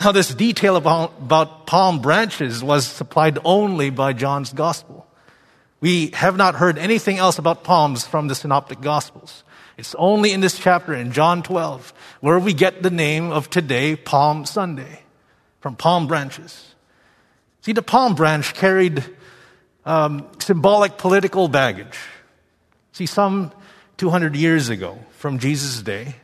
Now, 0.00 0.12
this 0.12 0.34
detail 0.34 0.76
about, 0.76 1.14
about 1.18 1.66
palm 1.66 2.00
branches 2.00 2.62
was 2.62 2.86
supplied 2.86 3.38
only 3.44 3.90
by 3.90 4.12
John's 4.12 4.52
gospel. 4.52 5.06
We 5.80 6.10
have 6.14 6.36
not 6.36 6.54
heard 6.54 6.78
anything 6.78 7.18
else 7.18 7.38
about 7.38 7.64
palms 7.64 8.06
from 8.06 8.28
the 8.28 8.34
synoptic 8.34 8.80
gospels. 8.80 9.42
It's 9.76 9.94
only 9.96 10.32
in 10.32 10.40
this 10.40 10.58
chapter 10.58 10.94
in 10.94 11.12
John 11.12 11.42
12 11.42 11.92
where 12.20 12.38
we 12.38 12.52
get 12.52 12.82
the 12.82 12.90
name 12.90 13.30
of 13.30 13.50
today, 13.50 13.96
Palm 13.96 14.46
Sunday, 14.46 15.00
from 15.60 15.76
palm 15.76 16.06
branches. 16.06 16.74
See, 17.62 17.72
the 17.72 17.82
palm 17.82 18.14
branch 18.14 18.54
carried 18.54 19.04
um, 19.84 20.26
symbolic 20.38 20.98
political 20.98 21.48
baggage. 21.48 21.98
See, 22.92 23.06
some 23.06 23.52
200 23.98 24.34
years 24.36 24.68
ago 24.68 24.98
from 25.18 25.38
Jesus' 25.38 25.82
day, 25.82 26.16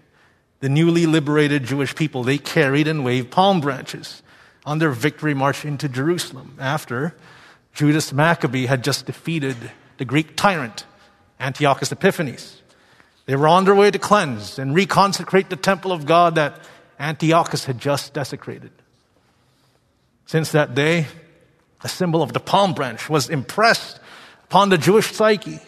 the 0.63 0.69
newly 0.69 1.07
liberated 1.07 1.65
Jewish 1.65 1.93
people, 1.97 2.23
they 2.23 2.39
carried 2.39 2.87
and 2.87 3.05
waved 3.05 3.33
palm 3.33 3.61
branches 3.61 4.23
on 4.65 4.79
their 4.79 4.93
victory 4.93 5.35
march 5.35 5.65
into 5.65 5.89
Jerusalem 5.89 6.57
after 6.61 7.17
Judas 7.75 8.13
Maccabee 8.13 8.67
had 8.67 8.85
just 8.85 9.05
defeated 9.07 9.57
the 9.99 10.05
Greek 10.05 10.37
tyrant 10.37 10.87
Antiochus 11.41 11.91
Epiphanes. 11.91 12.63
They 13.27 13.35
were 13.35 13.49
on 13.49 13.65
their 13.65 13.75
way 13.75 13.91
to 13.91 13.99
cleanse 13.99 14.57
and 14.61 14.77
reconsecrate 14.77 15.49
the 15.49 15.57
temple 15.57 15.91
of 15.91 16.07
God 16.07 16.37
that 16.37 16.61
Antiochus 16.97 17.65
had 17.65 17.79
just 17.79 18.15
desecrated. 18.15 18.71
Since 20.27 20.53
that 20.53 20.77
day, 20.77 21.09
the 21.81 21.89
symbol 21.89 22.23
of 22.23 22.33
the 22.33 22.41
palm 22.41 22.73
branch 22.73 23.11
was 23.11 23.29
impressed 23.29 23.99
upon 24.45 24.69
the 24.69 24.79
Jewish 24.79 25.11
psyche 25.11 25.59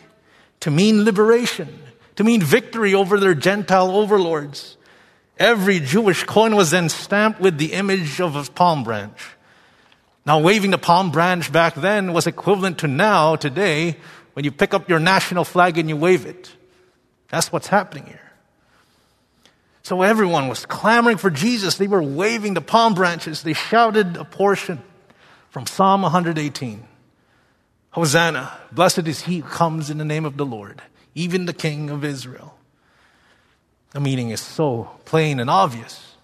to 0.61 0.71
mean 0.71 1.05
liberation, 1.05 1.81
to 2.15 2.23
mean 2.23 2.41
victory 2.41 2.95
over 2.95 3.19
their 3.19 3.35
Gentile 3.35 3.91
overlords, 3.91 4.77
Every 5.39 5.81
Jewish 5.81 6.25
coin 6.25 6.55
was 6.55 6.71
then 6.71 6.89
stamped 6.89 7.41
with 7.41 7.59
the 7.59 7.73
image 7.73 8.21
of 8.21 8.37
a 8.37 8.51
palm 8.51 8.85
branch. 8.85 9.19
Now, 10.27 10.41
waving 10.41 10.71
the 10.71 10.79
palm 10.79 11.11
branch 11.11 11.53
back 11.53 11.75
then 11.75 12.13
was 12.13 12.27
equivalent 12.27 12.79
to 12.79 12.89
now, 12.89 13.37
today, 13.37 13.97
when 14.33 14.45
you 14.45 14.53
pick 14.53 14.73
up 14.73 14.89
your 14.89 14.99
national 14.99 15.45
flag 15.45 15.77
and 15.77 15.89
you 15.89 15.97
wave 15.97 16.25
it. 16.25 16.53
That's 17.29 17.53
what's 17.53 17.67
happening 17.67 18.07
here. 18.07 18.21
So 19.83 20.01
everyone 20.01 20.49
was 20.49 20.65
clamoring 20.65 21.19
for 21.19 21.31
Jesus. 21.31 21.77
They 21.77 21.89
were 21.89 22.03
waving 22.03 22.55
the 22.55 22.63
palm 22.63 22.95
branches. 22.95 23.43
They 23.43 23.53
shouted 23.53 24.17
a 24.17 24.25
portion 24.25 24.83
from 25.51 25.67
Psalm 25.67 26.03
118. 26.03 26.83
Hosanna, 27.91 28.51
blessed 28.73 29.07
is 29.07 29.23
he 29.23 29.39
who 29.39 29.49
comes 29.49 29.91
in 29.91 29.99
the 29.99 30.05
name 30.05 30.25
of 30.25 30.37
the 30.37 30.47
Lord, 30.47 30.81
even 31.15 31.45
the 31.45 31.53
King 31.53 31.91
of 31.91 32.03
Israel. 32.03 32.54
The 33.95 34.01
meaning 34.01 34.31
is 34.31 34.41
so 34.41 34.91
plain 35.05 35.39
and 35.39 35.49
obvious. 35.49 36.15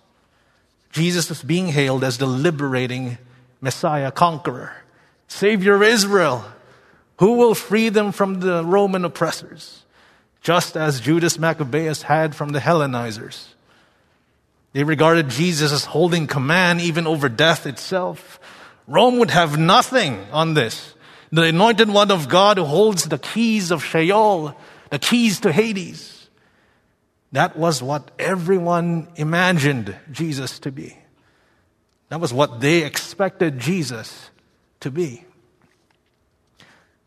Jesus 0.90 1.30
is 1.30 1.42
being 1.42 1.68
hailed 1.68 2.02
as 2.02 2.18
the 2.18 2.26
liberating 2.26 3.16
Messiah 3.60 4.10
conqueror, 4.10 4.72
Savior 5.28 5.76
of 5.76 5.82
Israel, 5.82 6.44
who 7.18 7.34
will 7.34 7.54
free 7.54 7.88
them 7.88 8.10
from 8.10 8.40
the 8.40 8.64
Roman 8.64 9.04
oppressors, 9.04 9.84
just 10.42 10.76
as 10.76 11.00
Judas 11.00 11.38
Maccabeus 11.38 12.02
had 12.02 12.34
from 12.34 12.48
the 12.48 12.58
Hellenizers. 12.58 13.46
They 14.72 14.82
regarded 14.82 15.28
Jesus 15.28 15.70
as 15.70 15.84
holding 15.84 16.26
command 16.26 16.80
even 16.80 17.06
over 17.06 17.28
death 17.28 17.66
itself. 17.66 18.40
Rome 18.88 19.18
would 19.20 19.30
have 19.30 19.58
nothing 19.58 20.26
on 20.32 20.54
this. 20.54 20.94
The 21.30 21.42
anointed 21.42 21.88
one 21.88 22.10
of 22.10 22.28
God 22.28 22.58
who 22.58 22.64
holds 22.64 23.04
the 23.04 23.18
keys 23.18 23.70
of 23.70 23.84
Sheol, 23.84 24.56
the 24.90 24.98
keys 24.98 25.38
to 25.40 25.52
Hades. 25.52 26.19
That 27.32 27.56
was 27.56 27.82
what 27.82 28.10
everyone 28.18 29.08
imagined 29.16 29.94
Jesus 30.10 30.58
to 30.60 30.72
be. 30.72 30.96
That 32.08 32.20
was 32.20 32.32
what 32.32 32.60
they 32.60 32.82
expected 32.82 33.60
Jesus 33.60 34.30
to 34.80 34.90
be. 34.90 35.24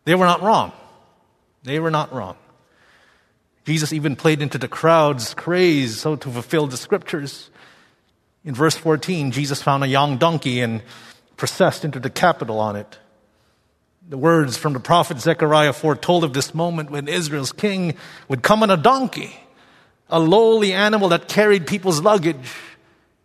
They 0.05 0.15
were 0.15 0.25
not 0.25 0.41
wrong. 0.41 0.71
They 1.63 1.79
were 1.79 1.91
not 1.91 2.13
wrong. 2.13 2.37
Jesus 3.65 3.93
even 3.93 4.15
played 4.15 4.41
into 4.41 4.57
the 4.57 4.67
crowd's 4.67 5.33
craze 5.33 5.99
so 5.99 6.15
to 6.15 6.29
fulfill 6.29 6.67
the 6.67 6.77
scriptures. 6.77 7.49
In 8.45 8.53
verse 8.53 8.75
14, 8.75 9.31
Jesus 9.31 9.61
found 9.61 9.83
a 9.83 9.87
young 9.87 10.17
donkey 10.17 10.59
and 10.61 10.83
processed 11.37 11.85
into 11.85 11.99
the 11.99 12.09
capital 12.09 12.59
on 12.59 12.75
it. 12.75 12.97
The 14.09 14.17
words 14.17 14.57
from 14.57 14.73
the 14.73 14.81
prophet 14.81 15.19
Zechariah 15.19 15.71
foretold 15.71 16.25
of 16.25 16.33
this 16.33 16.53
moment 16.53 16.91
when 16.91 17.07
Israel's 17.07 17.53
king 17.53 17.95
would 18.27 18.41
come 18.41 18.63
on 18.63 18.69
a 18.69 18.77
donkey 18.77 19.37
a 20.13 20.19
lowly 20.19 20.71
animal 20.73 21.09
that 21.09 21.27
carried 21.27 21.65
people's 21.65 21.99
luggage 21.99 22.53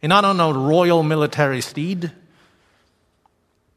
and 0.01 0.09
not 0.09 0.25
on 0.25 0.41
a 0.41 0.51
royal 0.51 1.03
military 1.03 1.61
steed. 1.61 2.11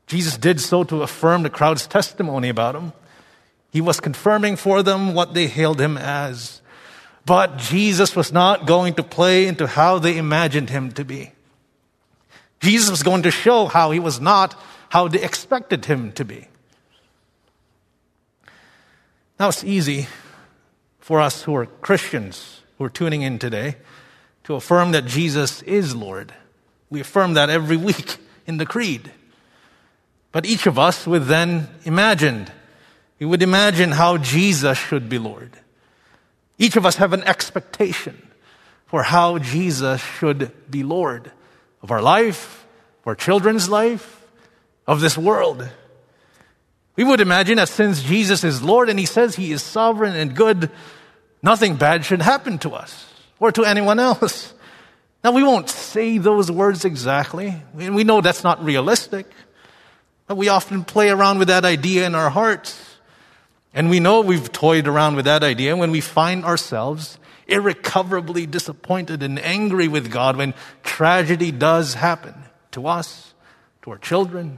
Jesus 0.08 0.38
did 0.38 0.62
so 0.62 0.86
to 0.86 1.04
affirm 1.04 1.44
the 1.44 1.50
crowd's 1.50 1.86
testimony 1.88 2.48
about 2.48 2.74
him. 2.74 2.94
He 3.70 3.82
was 3.82 4.00
confirming 4.00 4.56
for 4.56 4.82
them 4.82 5.14
what 5.14 5.34
they 5.34 5.48
hailed 5.48 5.82
him 5.82 5.98
as. 5.98 6.62
But 7.26 7.58
Jesus 7.58 8.16
was 8.16 8.32
not 8.32 8.66
going 8.66 8.94
to 8.94 9.04
play 9.04 9.46
into 9.46 9.68
how 9.68 10.00
they 10.00 10.18
imagined 10.18 10.70
him 10.70 10.94
to 10.94 11.04
be. 11.04 11.34
Jesus 12.62 12.90
was 12.90 13.04
going 13.04 13.24
to 13.24 13.32
show 13.32 13.66
how 13.66 13.92
he 13.92 14.00
was 14.00 14.22
not 14.22 14.58
how 14.88 15.10
they 15.10 15.22
expected 15.22 15.84
him 15.84 16.14
to 16.14 16.24
be. 16.24 16.48
Now 19.38 19.50
it's 19.50 19.66
easy 19.66 20.08
for 21.00 21.20
us 21.20 21.44
who 21.44 21.54
are 21.56 21.66
Christians 21.66 22.61
who 22.82 22.86
are 22.86 22.90
tuning 22.90 23.22
in 23.22 23.38
today 23.38 23.76
to 24.44 24.56
affirm 24.56 24.92
that 24.92 25.06
Jesus 25.06 25.62
is 25.62 25.96
Lord. 25.96 26.34
We 26.90 27.00
affirm 27.02 27.36
that 27.36 27.48
every 27.48 27.78
week 27.78 28.18
in 28.48 28.58
the 28.58 28.66
Creed. 28.66 29.12
But 30.32 30.48
each 30.48 30.66
of 30.66 30.80
us 30.80 31.06
would 31.06 31.26
then 31.26 31.70
imagine 31.84 32.48
We 33.20 33.28
would 33.28 33.44
imagine 33.44 33.92
how 33.92 34.18
Jesus 34.18 34.80
should 34.80 35.08
be 35.08 35.20
Lord. 35.20 35.52
Each 36.58 36.76
of 36.76 36.88
us 36.88 36.96
have 36.96 37.14
an 37.14 37.22
expectation 37.22 38.20
for 38.88 39.04
how 39.04 39.38
Jesus 39.38 40.02
should 40.02 40.52
be 40.72 40.82
Lord 40.82 41.32
of 41.84 41.92
our 41.92 42.02
life, 42.02 42.66
of 43.02 43.08
our 43.10 43.16
children's 43.16 43.70
life, 43.70 44.26
of 44.88 45.02
this 45.02 45.20
world. 45.20 45.70
We 46.96 47.04
would 47.04 47.22
imagine 47.22 47.58
that 47.58 47.70
since 47.70 48.02
Jesus 48.02 48.44
is 48.44 48.64
Lord 48.64 48.90
and 48.90 48.98
He 48.98 49.06
says 49.06 49.36
He 49.36 49.52
is 49.52 49.62
sovereign 49.62 50.16
and 50.16 50.36
good, 50.36 50.72
nothing 51.42 51.76
bad 51.76 52.06
should 52.06 52.22
happen 52.22 52.58
to 52.60 52.72
us 52.72 53.06
or 53.40 53.52
to 53.52 53.64
anyone 53.64 54.00
else. 54.00 54.54
Now, 55.24 55.32
we 55.32 55.44
won't 55.44 55.70
say 55.70 56.18
those 56.18 56.52
words 56.52 56.84
exactly. 56.84 57.54
We 57.74 58.04
know 58.04 58.22
that's 58.22 58.44
not 58.44 58.64
realistic. 58.64 59.28
But 60.32 60.38
we 60.38 60.48
often 60.48 60.86
play 60.86 61.10
around 61.10 61.40
with 61.40 61.50
that 61.50 61.66
idea 61.66 62.08
in 62.08 62.16
our 62.16 62.30
hearts. 62.30 62.98
And 63.74 63.90
we 63.90 64.00
know 64.00 64.22
we've 64.22 64.50
toyed 64.50 64.88
around 64.88 65.18
with 65.18 65.26
that 65.26 65.44
idea 65.44 65.76
when 65.76 65.92
we 65.92 66.00
find 66.00 66.46
ourselves 66.46 67.20
irrecoverably 67.48 68.46
disappointed 68.46 69.24
and 69.24 69.38
angry 69.40 69.90
with 69.90 70.10
God 70.10 70.38
when 70.38 70.54
tragedy 70.84 71.52
does 71.52 71.96
happen 71.96 72.34
to 72.72 72.88
us, 72.88 73.34
to 73.82 73.92
our 73.92 73.98
children, 73.98 74.58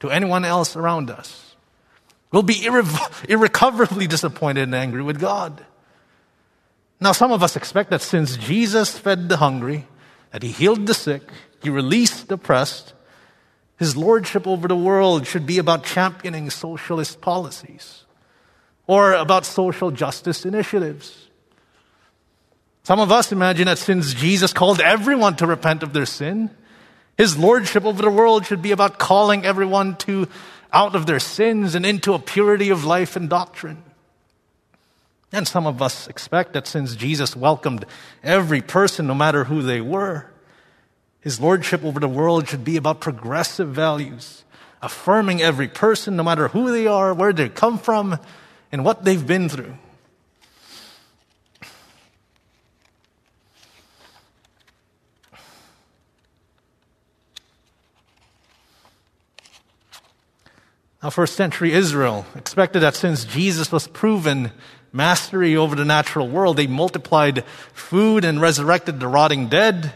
to 0.00 0.10
anyone 0.10 0.44
else 0.44 0.74
around 0.74 1.10
us. 1.10 1.54
We'll 2.32 2.42
be 2.42 2.54
irre- 2.54 3.28
irrecoverably 3.28 4.08
disappointed 4.08 4.64
and 4.64 4.74
angry 4.74 5.02
with 5.02 5.20
God. 5.20 5.64
Now, 7.00 7.12
some 7.12 7.32
of 7.32 7.42
us 7.42 7.56
expect 7.56 7.90
that 7.90 8.02
since 8.02 8.36
Jesus 8.36 8.96
fed 8.96 9.28
the 9.28 9.38
hungry, 9.38 9.86
that 10.30 10.42
he 10.42 10.50
healed 10.50 10.86
the 10.86 10.94
sick, 10.94 11.22
he 11.62 11.70
released 11.70 12.28
the 12.28 12.34
oppressed, 12.34 12.94
his 13.76 13.96
lordship 13.96 14.46
over 14.46 14.68
the 14.68 14.76
world 14.76 15.26
should 15.26 15.46
be 15.46 15.58
about 15.58 15.84
championing 15.84 16.50
socialist 16.50 17.20
policies 17.20 18.04
or 18.86 19.14
about 19.14 19.44
social 19.44 19.90
justice 19.90 20.44
initiatives. 20.44 21.28
Some 22.84 23.00
of 23.00 23.10
us 23.10 23.32
imagine 23.32 23.66
that 23.66 23.78
since 23.78 24.14
Jesus 24.14 24.52
called 24.52 24.80
everyone 24.80 25.36
to 25.36 25.46
repent 25.46 25.82
of 25.82 25.92
their 25.92 26.06
sin, 26.06 26.50
his 27.16 27.38
lordship 27.38 27.84
over 27.84 28.02
the 28.02 28.10
world 28.10 28.46
should 28.46 28.62
be 28.62 28.72
about 28.72 28.98
calling 28.98 29.44
everyone 29.44 29.96
to 29.98 30.28
out 30.72 30.94
of 30.94 31.06
their 31.06 31.20
sins 31.20 31.74
and 31.74 31.86
into 31.86 32.12
a 32.12 32.18
purity 32.18 32.70
of 32.70 32.84
life 32.84 33.16
and 33.16 33.30
doctrine. 33.30 33.82
And 35.34 35.48
some 35.48 35.66
of 35.66 35.82
us 35.82 36.06
expect 36.06 36.52
that 36.52 36.68
since 36.68 36.94
Jesus 36.94 37.34
welcomed 37.34 37.86
every 38.22 38.62
person, 38.62 39.08
no 39.08 39.16
matter 39.16 39.42
who 39.42 39.62
they 39.62 39.80
were, 39.80 40.30
his 41.20 41.40
lordship 41.40 41.82
over 41.84 41.98
the 41.98 42.06
world 42.06 42.48
should 42.48 42.64
be 42.64 42.76
about 42.76 43.00
progressive 43.00 43.68
values, 43.68 44.44
affirming 44.80 45.42
every 45.42 45.66
person, 45.66 46.14
no 46.14 46.22
matter 46.22 46.46
who 46.46 46.70
they 46.70 46.86
are, 46.86 47.12
where 47.12 47.32
they 47.32 47.48
come 47.48 47.78
from, 47.78 48.20
and 48.70 48.84
what 48.84 49.04
they've 49.04 49.26
been 49.26 49.48
through. 49.48 49.76
Now, 61.02 61.10
first 61.10 61.34
century 61.34 61.72
Israel 61.72 62.24
expected 62.36 62.80
that 62.80 62.94
since 62.94 63.24
Jesus 63.24 63.72
was 63.72 63.88
proven 63.88 64.52
mastery 64.94 65.56
over 65.56 65.74
the 65.74 65.84
natural 65.84 66.28
world, 66.28 66.56
they 66.56 66.68
multiplied 66.68 67.44
food 67.72 68.24
and 68.24 68.40
resurrected 68.40 69.00
the 69.00 69.08
rotting 69.08 69.48
dead. 69.48 69.92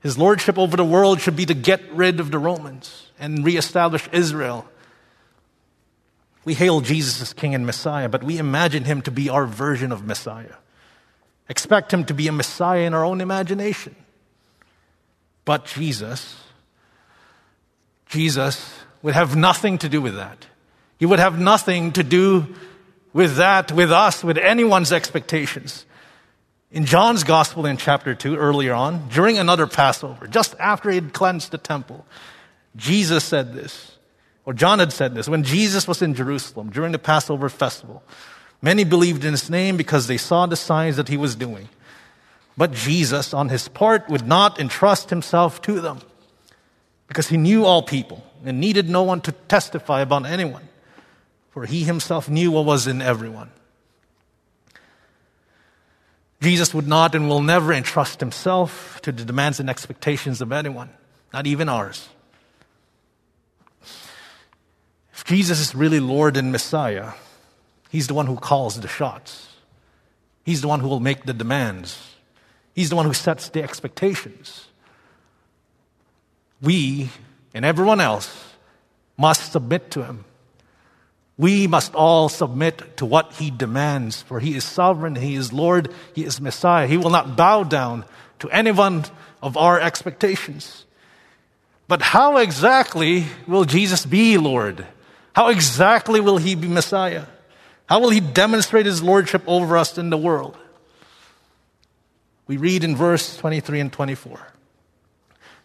His 0.00 0.16
lordship 0.16 0.56
over 0.56 0.76
the 0.76 0.84
world 0.84 1.20
should 1.20 1.36
be 1.36 1.46
to 1.46 1.54
get 1.54 1.82
rid 1.92 2.20
of 2.20 2.30
the 2.30 2.38
Romans 2.38 3.10
and 3.18 3.44
reestablish 3.44 4.08
Israel. 4.12 4.64
We 6.44 6.54
hail 6.54 6.80
Jesus 6.80 7.20
as 7.20 7.32
King 7.32 7.56
and 7.56 7.66
Messiah, 7.66 8.08
but 8.08 8.22
we 8.22 8.38
imagine 8.38 8.84
him 8.84 9.02
to 9.02 9.10
be 9.10 9.28
our 9.28 9.46
version 9.46 9.90
of 9.90 10.06
Messiah. 10.06 10.54
Expect 11.48 11.92
him 11.92 12.04
to 12.04 12.14
be 12.14 12.28
a 12.28 12.32
Messiah 12.32 12.82
in 12.82 12.94
our 12.94 13.04
own 13.04 13.20
imagination. 13.20 13.96
But 15.44 15.64
Jesus, 15.64 16.36
Jesus 18.06 18.78
would 19.02 19.14
have 19.14 19.34
nothing 19.34 19.78
to 19.78 19.88
do 19.88 20.00
with 20.00 20.14
that. 20.14 20.46
He 20.98 21.06
would 21.06 21.18
have 21.18 21.38
nothing 21.38 21.92
to 21.92 22.04
do 22.04 22.54
with 23.16 23.36
that, 23.36 23.72
with 23.72 23.90
us, 23.90 24.22
with 24.22 24.36
anyone's 24.36 24.92
expectations. 24.92 25.86
In 26.70 26.84
John's 26.84 27.24
gospel 27.24 27.64
in 27.64 27.78
chapter 27.78 28.14
2, 28.14 28.36
earlier 28.36 28.74
on, 28.74 29.08
during 29.08 29.38
another 29.38 29.66
Passover, 29.66 30.26
just 30.26 30.54
after 30.58 30.90
he 30.90 30.96
had 30.96 31.14
cleansed 31.14 31.50
the 31.50 31.56
temple, 31.56 32.04
Jesus 32.76 33.24
said 33.24 33.54
this, 33.54 33.96
or 34.44 34.52
John 34.52 34.80
had 34.80 34.92
said 34.92 35.14
this, 35.14 35.30
when 35.30 35.44
Jesus 35.44 35.88
was 35.88 36.02
in 36.02 36.12
Jerusalem 36.12 36.68
during 36.68 36.92
the 36.92 36.98
Passover 36.98 37.48
festival. 37.48 38.02
Many 38.60 38.84
believed 38.84 39.24
in 39.24 39.30
his 39.30 39.48
name 39.48 39.78
because 39.78 40.08
they 40.08 40.18
saw 40.18 40.44
the 40.44 40.54
signs 40.54 40.98
that 40.98 41.08
he 41.08 41.16
was 41.16 41.34
doing. 41.34 41.70
But 42.54 42.72
Jesus, 42.72 43.32
on 43.32 43.48
his 43.48 43.66
part, 43.66 44.10
would 44.10 44.26
not 44.26 44.60
entrust 44.60 45.08
himself 45.08 45.62
to 45.62 45.80
them 45.80 46.00
because 47.08 47.28
he 47.28 47.38
knew 47.38 47.64
all 47.64 47.82
people 47.82 48.22
and 48.44 48.60
needed 48.60 48.90
no 48.90 49.04
one 49.04 49.22
to 49.22 49.32
testify 49.32 50.02
about 50.02 50.26
anyone, 50.26 50.68
for 51.56 51.64
he 51.64 51.84
himself 51.84 52.28
knew 52.28 52.50
what 52.50 52.66
was 52.66 52.86
in 52.86 53.00
everyone. 53.00 53.50
Jesus 56.42 56.74
would 56.74 56.86
not 56.86 57.14
and 57.14 57.30
will 57.30 57.40
never 57.40 57.72
entrust 57.72 58.20
himself 58.20 59.00
to 59.00 59.10
the 59.10 59.24
demands 59.24 59.58
and 59.58 59.70
expectations 59.70 60.42
of 60.42 60.52
anyone, 60.52 60.90
not 61.32 61.46
even 61.46 61.70
ours. 61.70 62.10
If 65.14 65.24
Jesus 65.24 65.58
is 65.58 65.74
really 65.74 65.98
Lord 65.98 66.36
and 66.36 66.52
Messiah, 66.52 67.12
he's 67.88 68.06
the 68.06 68.12
one 68.12 68.26
who 68.26 68.36
calls 68.36 68.78
the 68.78 68.86
shots. 68.86 69.54
He's 70.44 70.60
the 70.60 70.68
one 70.68 70.80
who 70.80 70.88
will 70.88 71.00
make 71.00 71.24
the 71.24 71.32
demands. 71.32 72.16
He's 72.74 72.90
the 72.90 72.96
one 72.96 73.06
who 73.06 73.14
sets 73.14 73.48
the 73.48 73.62
expectations. 73.62 74.66
We 76.60 77.08
and 77.54 77.64
everyone 77.64 78.02
else 78.02 78.52
must 79.16 79.52
submit 79.52 79.90
to 79.92 80.04
him. 80.04 80.26
We 81.38 81.66
must 81.66 81.94
all 81.94 82.28
submit 82.28 82.96
to 82.96 83.06
what 83.06 83.34
he 83.34 83.50
demands, 83.50 84.22
for 84.22 84.40
he 84.40 84.56
is 84.56 84.64
sovereign, 84.64 85.16
he 85.16 85.34
is 85.34 85.52
Lord, 85.52 85.92
he 86.14 86.24
is 86.24 86.40
Messiah. 86.40 86.86
He 86.86 86.96
will 86.96 87.10
not 87.10 87.36
bow 87.36 87.62
down 87.62 88.04
to 88.38 88.50
anyone 88.50 89.04
of 89.42 89.56
our 89.56 89.78
expectations. 89.80 90.86
But 91.88 92.02
how 92.02 92.38
exactly 92.38 93.26
will 93.46 93.64
Jesus 93.64 94.06
be 94.06 94.38
Lord? 94.38 94.86
How 95.34 95.48
exactly 95.48 96.20
will 96.20 96.38
he 96.38 96.54
be 96.54 96.68
Messiah? 96.68 97.26
How 97.86 98.00
will 98.00 98.10
he 98.10 98.20
demonstrate 98.20 98.86
his 98.86 99.02
lordship 99.02 99.42
over 99.46 99.76
us 99.76 99.98
in 99.98 100.10
the 100.10 100.16
world? 100.16 100.56
We 102.46 102.56
read 102.56 102.84
in 102.84 102.96
verse 102.96 103.36
23 103.36 103.80
and 103.80 103.92
24. 103.92 104.40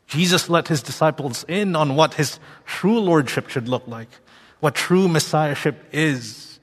Jesus 0.07 0.49
let 0.49 0.67
his 0.67 0.81
disciples 0.81 1.45
in 1.47 1.75
on 1.75 1.95
what 1.95 2.15
his 2.15 2.39
true 2.65 2.99
lordship 2.99 3.49
should 3.49 3.69
look 3.69 3.87
like, 3.87 4.09
what 4.61 4.75
true 4.75 5.09
messiahship 5.09 5.83
is. 5.91 6.59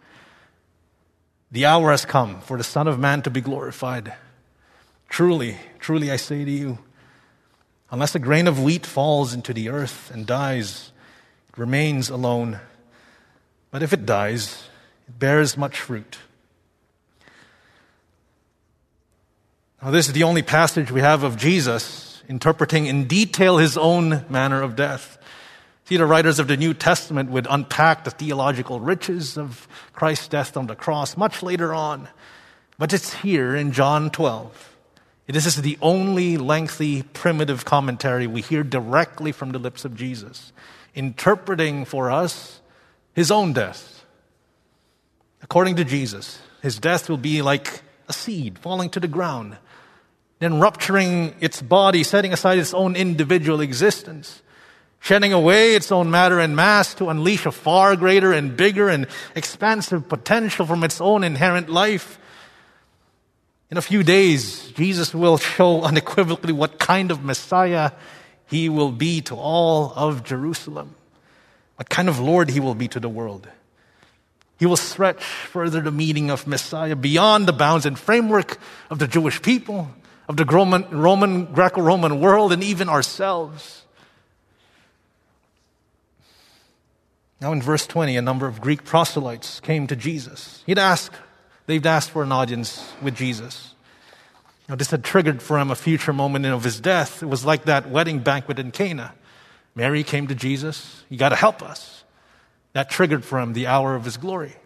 The 1.50 1.66
hour 1.66 1.90
has 1.90 2.06
come 2.06 2.40
for 2.40 2.56
the 2.56 2.64
Son 2.64 2.88
of 2.88 2.98
Man 2.98 3.22
to 3.22 3.30
be 3.30 3.40
glorified. 3.40 4.14
Truly, 5.08 5.58
truly 5.78 6.11
I 6.11 6.16
say 6.16 6.44
to 6.44 6.50
you, 6.50 6.78
unless 7.90 8.14
a 8.14 8.18
grain 8.18 8.46
of 8.46 8.62
wheat 8.62 8.87
falls 8.87 9.34
into 9.34 9.52
the 9.52 9.68
earth 9.68 10.11
and 10.12 10.26
dies, 10.26 10.92
it 11.48 11.58
remains 11.58 12.08
alone. 12.08 12.61
But 13.70 13.82
if 13.82 13.92
it 13.92 14.06
dies, 14.06 14.68
it 15.08 15.18
bears 15.18 15.56
much 15.56 15.78
fruit. 15.78 16.18
Now, 19.82 19.90
this 19.90 20.06
is 20.08 20.12
the 20.12 20.24
only 20.24 20.42
passage 20.42 20.90
we 20.90 21.00
have 21.00 21.22
of 21.22 21.37
Jesus 21.37 22.22
interpreting 22.28 22.87
in 22.87 23.06
detail 23.06 23.58
his 23.58 23.76
own 23.76 24.24
manner 24.28 24.62
of 24.62 24.76
death. 24.76 25.17
See, 25.88 25.96
the 25.96 26.05
writers 26.05 26.38
of 26.38 26.48
the 26.48 26.57
New 26.59 26.74
Testament 26.74 27.31
would 27.31 27.46
unpack 27.48 28.05
the 28.05 28.11
theological 28.11 28.79
riches 28.79 29.38
of 29.38 29.66
Christ's 29.94 30.29
death 30.29 30.55
on 30.55 30.66
the 30.66 30.77
cross 30.77 31.16
much 31.16 31.42
later 31.42 31.72
on. 31.72 32.09
But 32.77 32.92
it's 32.92 33.14
here 33.14 33.57
in 33.57 33.72
John 33.72 34.11
12. 34.11 34.77
This 35.29 35.46
is 35.46 35.62
the 35.62 35.79
only 35.81 36.37
lengthy, 36.37 37.05
primitive 37.05 37.64
commentary 37.64 38.27
we 38.27 38.42
hear 38.42 38.62
directly 38.62 39.33
from 39.33 39.53
the 39.53 39.59
lips 39.59 39.87
of 39.87 39.96
Jesus, 39.96 40.53
interpreting 40.94 41.87
for 41.87 42.11
us 42.11 42.61
his 43.14 43.31
own 43.31 43.55
death. 43.55 44.05
According 45.40 45.77
to 45.77 45.85
Jesus, 45.85 46.38
his 46.61 46.79
death 46.79 47.09
will 47.09 47.16
be 47.16 47.40
like 47.40 47.81
a 48.09 48.12
seed 48.12 48.59
falling 48.59 48.90
to 48.90 49.01
the 49.01 49.09
ground 49.09 49.57
then 50.38 50.61
rupturing 50.61 51.35
its 51.40 51.61
body, 51.61 52.05
setting 52.05 52.33
aside 52.33 52.59
its 52.59 52.72
own 52.72 52.94
individual 52.94 53.61
existence, 53.61 54.42
shedding 55.00 55.32
away 55.32 55.74
its 55.74 55.92
own 55.92 56.11
matter 56.11 56.38
and 56.38 56.56
mass 56.56 56.94
to 56.94 57.08
unleash 57.08 57.46
a 57.46 57.52
far 57.52 57.96
greater 57.96 58.32
and 58.32 58.56
bigger 58.56 58.88
and 58.88 59.06
expansive 59.34 60.08
potential 60.08 60.66
from 60.66 60.84
its 60.84 61.00
own 61.00 61.24
inherent 61.24 61.68
life. 61.68 62.18
In 63.70 63.76
a 63.76 63.82
few 63.82 64.02
days, 64.02 64.70
Jesus 64.72 65.14
will 65.14 65.37
show 65.37 65.82
unequivocally 65.82 66.52
what 66.52 66.78
kind 66.78 67.11
of 67.11 67.22
Messiah 67.22 67.92
he 68.46 68.68
will 68.68 68.92
be 68.92 69.20
to 69.22 69.34
all 69.37 69.92
of 69.94 70.24
Jerusalem, 70.24 70.94
what 71.76 71.90
kind 71.90 72.08
of 72.08 72.18
Lord 72.18 72.50
he 72.50 72.61
will 72.61 72.74
be 72.74 72.88
to 72.88 73.00
the 73.00 73.08
world. 73.08 73.46
He 74.58 74.66
will 74.66 74.76
stretch 74.76 75.22
further 75.22 75.80
the 75.80 75.92
meaning 75.92 76.30
of 76.30 76.46
Messiah 76.46 76.96
beyond 76.96 77.46
the 77.46 77.52
bounds 77.52 77.87
and 77.87 77.98
framework 77.98 78.58
of 78.90 78.98
the 78.98 79.06
Jewish 79.06 79.40
people, 79.40 79.88
of 80.28 80.37
the 80.37 80.44
Roman, 80.44 80.88
Roman 80.90 81.44
Greco-Roman 81.46 82.20
world, 82.20 82.52
and 82.52 82.64
even 82.64 82.88
ourselves. 82.88 83.84
Now, 87.40 87.53
in 87.53 87.62
verse 87.62 87.87
20, 87.87 88.16
a 88.16 88.22
number 88.22 88.46
of 88.46 88.61
Greek 88.61 88.85
proselytes 88.85 89.61
came 89.61 89.87
to 89.87 89.96
Jesus. 89.96 90.62
He'd 90.66 90.79
asked, 90.79 91.14
they'd 91.66 91.87
asked 91.87 92.11
for 92.11 92.22
an 92.22 92.33
audience 92.33 92.92
with 93.01 93.14
Jesus. 93.14 93.74
Now, 94.68 94.74
this 94.74 94.90
had 94.90 95.05
triggered 95.05 95.40
for 95.40 95.59
him 95.59 95.70
a 95.70 95.77
future 95.77 96.12
moment 96.12 96.44
of 96.46 96.64
his 96.64 96.81
death. 96.81 97.22
It 97.22 97.27
was 97.27 97.44
like 97.44 97.64
that 97.64 97.88
wedding 97.88 98.18
banquet 98.18 98.59
in 98.59 98.70
Cana. 98.70 99.14
Mary 99.74 100.03
came 100.03 100.27
to 100.27 100.35
Jesus. 100.35 101.05
You 101.09 101.16
got 101.16 101.29
to 101.29 101.37
help 101.37 101.62
us. 101.62 102.05
That 102.72 102.90
triggered 102.90 103.24
for 103.24 103.38
him 103.38 103.53
the 103.53 103.68
hour 103.68 103.94
of 103.94 104.05
his 104.05 104.16
glory. 104.16 104.57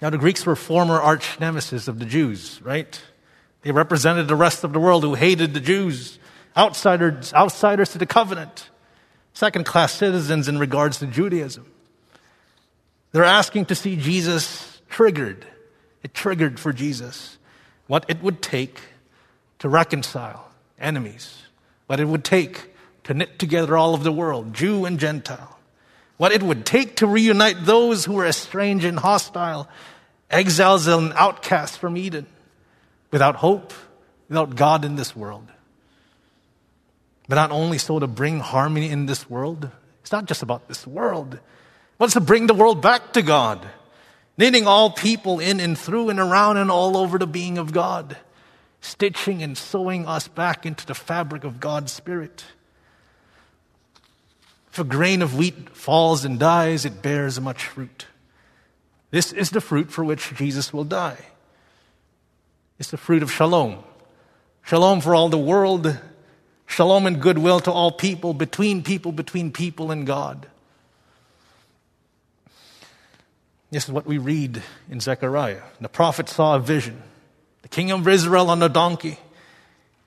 Now, 0.00 0.10
the 0.10 0.18
Greeks 0.18 0.46
were 0.46 0.56
former 0.56 0.98
arch 0.98 1.38
nemesis 1.40 1.88
of 1.88 1.98
the 1.98 2.06
Jews, 2.06 2.60
right? 2.62 3.00
They 3.62 3.72
represented 3.72 4.28
the 4.28 4.36
rest 4.36 4.64
of 4.64 4.72
the 4.72 4.80
world 4.80 5.02
who 5.02 5.14
hated 5.14 5.52
the 5.52 5.60
Jews, 5.60 6.18
outsiders, 6.56 7.34
outsiders 7.34 7.90
to 7.90 7.98
the 7.98 8.06
covenant, 8.06 8.70
second 9.32 9.64
class 9.64 9.92
citizens 9.92 10.48
in 10.48 10.58
regards 10.58 10.98
to 10.98 11.06
Judaism. 11.06 11.66
They're 13.12 13.24
asking 13.24 13.66
to 13.66 13.74
see 13.74 13.96
Jesus 13.96 14.80
triggered. 14.88 15.46
It 16.02 16.14
triggered 16.14 16.60
for 16.60 16.72
Jesus 16.72 17.38
what 17.86 18.04
it 18.08 18.22
would 18.22 18.40
take 18.40 18.80
to 19.58 19.68
reconcile 19.68 20.50
enemies, 20.78 21.42
what 21.86 22.00
it 22.00 22.06
would 22.06 22.24
take 22.24 22.74
to 23.04 23.14
knit 23.14 23.38
together 23.38 23.76
all 23.76 23.94
of 23.94 24.04
the 24.04 24.12
world, 24.12 24.54
Jew 24.54 24.84
and 24.84 24.98
Gentile 24.98 25.60
what 26.20 26.32
it 26.32 26.42
would 26.42 26.66
take 26.66 26.96
to 26.96 27.06
reunite 27.06 27.64
those 27.64 28.04
who 28.04 28.12
were 28.12 28.26
estranged 28.26 28.84
and 28.84 28.98
hostile, 28.98 29.66
exiles 30.30 30.86
and 30.86 31.14
outcasts 31.14 31.78
from 31.78 31.96
Eden, 31.96 32.26
without 33.10 33.36
hope, 33.36 33.72
without 34.28 34.54
God 34.54 34.84
in 34.84 34.96
this 34.96 35.16
world. 35.16 35.50
But 37.30 37.36
not 37.36 37.52
only 37.52 37.78
so 37.78 38.00
to 38.00 38.08
bring 38.08 38.40
harmony 38.40 38.90
in 38.90 39.06
this 39.06 39.30
world, 39.30 39.70
it's 40.00 40.10
not 40.10 40.24
just 40.24 40.42
about 40.42 40.66
this 40.66 40.84
world, 40.84 41.38
it's 42.00 42.14
to 42.14 42.20
bring 42.20 42.48
the 42.48 42.54
world 42.54 42.82
back 42.82 43.12
to 43.12 43.22
God, 43.22 43.64
knitting 44.36 44.66
all 44.66 44.90
people 44.90 45.38
in 45.38 45.60
and 45.60 45.78
through 45.78 46.08
and 46.08 46.18
around 46.18 46.56
and 46.56 46.72
all 46.72 46.96
over 46.96 47.18
the 47.18 47.28
being 47.28 47.56
of 47.56 47.72
God, 47.72 48.16
stitching 48.80 49.44
and 49.44 49.56
sewing 49.56 50.08
us 50.08 50.26
back 50.26 50.66
into 50.66 50.84
the 50.84 50.94
fabric 50.94 51.44
of 51.44 51.60
God's 51.60 51.92
Spirit. 51.92 52.46
If 54.72 54.80
a 54.80 54.84
grain 54.84 55.22
of 55.22 55.36
wheat 55.36 55.70
falls 55.70 56.24
and 56.24 56.36
dies, 56.36 56.84
it 56.84 57.00
bears 57.00 57.40
much 57.40 57.64
fruit. 57.64 58.06
This 59.12 59.32
is 59.32 59.50
the 59.50 59.60
fruit 59.60 59.92
for 59.92 60.04
which 60.04 60.34
Jesus 60.34 60.72
will 60.72 60.82
die. 60.82 61.26
It's 62.80 62.90
the 62.90 62.96
fruit 62.96 63.22
of 63.22 63.30
shalom. 63.30 63.84
Shalom 64.64 65.00
for 65.00 65.14
all 65.14 65.28
the 65.28 65.38
world. 65.38 65.96
Shalom 66.70 67.08
and 67.08 67.20
goodwill 67.20 67.58
to 67.60 67.72
all 67.72 67.90
people, 67.90 68.32
between 68.32 68.84
people, 68.84 69.10
between 69.10 69.50
people 69.50 69.90
and 69.90 70.06
God. 70.06 70.46
This 73.72 73.86
is 73.86 73.90
what 73.90 74.06
we 74.06 74.18
read 74.18 74.62
in 74.88 75.00
Zechariah. 75.00 75.62
The 75.80 75.88
prophet 75.88 76.28
saw 76.28 76.54
a 76.54 76.60
vision. 76.60 77.02
The 77.62 77.68
king 77.68 77.90
of 77.90 78.06
Israel 78.06 78.50
on 78.50 78.62
a 78.62 78.68
donkey. 78.68 79.18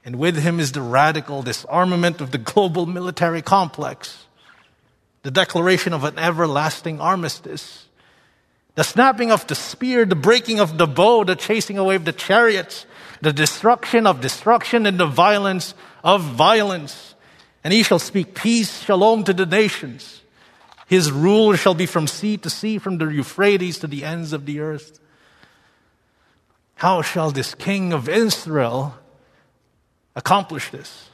And 0.06 0.16
with 0.16 0.38
him 0.38 0.62
is 0.62 0.72
the 0.72 0.82
radical 0.82 1.44
disarmament 1.44 2.22
of 2.22 2.32
the 2.32 2.38
global 2.38 2.86
military 2.86 3.42
complex 3.42 4.26
the 5.24 5.32
declaration 5.32 5.92
of 5.92 6.06
an 6.06 6.18
everlasting 6.18 7.02
armistice, 7.02 7.88
the 8.76 8.84
snapping 8.84 9.32
of 9.32 9.48
the 9.48 9.56
spear, 9.56 10.06
the 10.06 10.16
breaking 10.16 10.62
of 10.62 10.78
the 10.78 10.88
bow, 10.88 11.26
the 11.26 11.36
chasing 11.36 11.78
away 11.78 11.96
of 11.96 12.06
the 12.06 12.14
chariots, 12.14 12.86
the 13.22 13.34
destruction 13.34 14.06
of 14.06 14.20
destruction, 14.22 14.86
and 14.86 15.00
the 15.00 15.06
violence 15.06 15.74
of 16.04 16.22
violence. 16.22 17.16
And 17.64 17.74
he 17.74 17.84
shall 17.84 18.00
speak 18.00 18.36
peace, 18.36 18.84
shalom 18.84 19.24
to 19.24 19.34
the 19.34 19.46
nations. 19.46 20.22
His 20.88 21.12
rule 21.12 21.56
shall 21.56 21.74
be 21.74 21.86
from 21.86 22.08
sea 22.08 22.38
to 22.38 22.50
sea, 22.50 22.78
from 22.78 22.98
the 22.98 23.08
Euphrates 23.08 23.80
to 23.80 23.88
the 23.88 24.04
ends 24.04 24.34
of 24.34 24.46
the 24.46 24.60
earth. 24.60 25.00
How 26.76 27.02
shall 27.02 27.32
this 27.32 27.56
king 27.56 27.94
of 27.94 28.10
Israel 28.10 28.96
accomplish 30.16 30.70
this? 30.70 31.10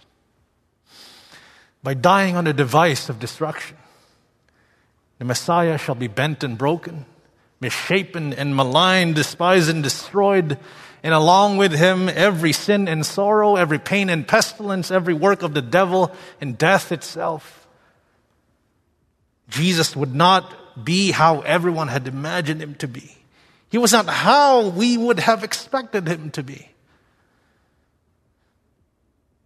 By 1.84 1.93
dying 1.93 2.36
on 2.36 2.47
a 2.47 2.54
device 2.54 3.08
of 3.08 3.19
destruction. 3.19 3.78
The 5.19 5.25
Messiah 5.25 5.78
shall 5.78 5.95
be 5.95 6.08
bent 6.08 6.43
and 6.43 6.58
broken, 6.58 7.06
misshapen 7.62 8.34
and 8.34 8.56
maligned, 8.56 9.15
despised 9.15 9.69
and 9.69 9.84
destroyed. 9.84 10.58
And 11.02 11.14
along 11.14 11.58
with 11.58 11.72
him, 11.72 12.10
every 12.10 12.52
sin 12.52 12.88
and 12.88 13.06
sorrow, 13.06 13.56
every 13.56 13.80
pain 13.80 14.10
and 14.10 14.28
pestilence, 14.28 14.92
every 14.92 15.14
work 15.14 15.44
of 15.44 15.54
the 15.54 15.62
devil 15.62 16.12
and 16.42 16.58
death 16.58 16.92
itself. 16.92 17.68
Jesus 19.50 19.96
would 19.96 20.14
not 20.14 20.84
be 20.84 21.12
how 21.12 21.42
everyone 21.42 21.88
had 21.88 22.08
imagined 22.08 22.62
him 22.62 22.76
to 22.76 22.88
be. 22.88 23.16
He 23.70 23.78
was 23.78 23.94
not 23.94 24.08
how 24.08 24.70
we 24.70 24.98
would 24.98 25.20
have 25.20 25.44
expected 25.44 26.08
him 26.08 26.32
to 26.32 26.44
be. 26.44 26.70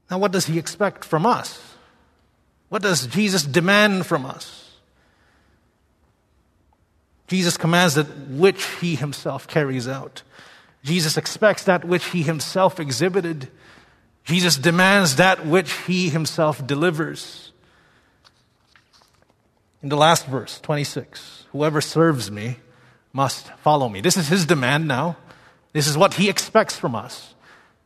Now, 0.09 0.17
what 0.17 0.31
does 0.31 0.45
he 0.45 0.57
expect 0.59 1.05
from 1.05 1.25
us? 1.25 1.75
What 2.69 2.81
does 2.81 3.07
Jesus 3.07 3.43
demand 3.43 4.05
from 4.05 4.25
us? 4.25 4.71
Jesus 7.27 7.57
commands 7.57 7.95
that 7.95 8.05
which 8.29 8.63
he 8.81 8.95
himself 8.95 9.47
carries 9.47 9.87
out. 9.87 10.23
Jesus 10.83 11.17
expects 11.17 11.63
that 11.63 11.85
which 11.85 12.05
he 12.05 12.23
himself 12.23 12.79
exhibited. 12.79 13.49
Jesus 14.25 14.57
demands 14.57 15.15
that 15.15 15.45
which 15.45 15.71
he 15.85 16.09
himself 16.09 16.65
delivers. 16.65 17.51
In 19.81 19.89
the 19.89 19.97
last 19.97 20.25
verse, 20.27 20.59
26, 20.61 21.47
whoever 21.51 21.81
serves 21.81 22.29
me 22.29 22.57
must 23.11 23.47
follow 23.59 23.89
me. 23.89 24.01
This 24.01 24.17
is 24.17 24.27
his 24.27 24.45
demand 24.45 24.87
now. 24.87 25.17
This 25.71 25.87
is 25.87 25.97
what 25.97 26.15
he 26.15 26.29
expects 26.29 26.77
from 26.77 26.95
us. 26.95 27.33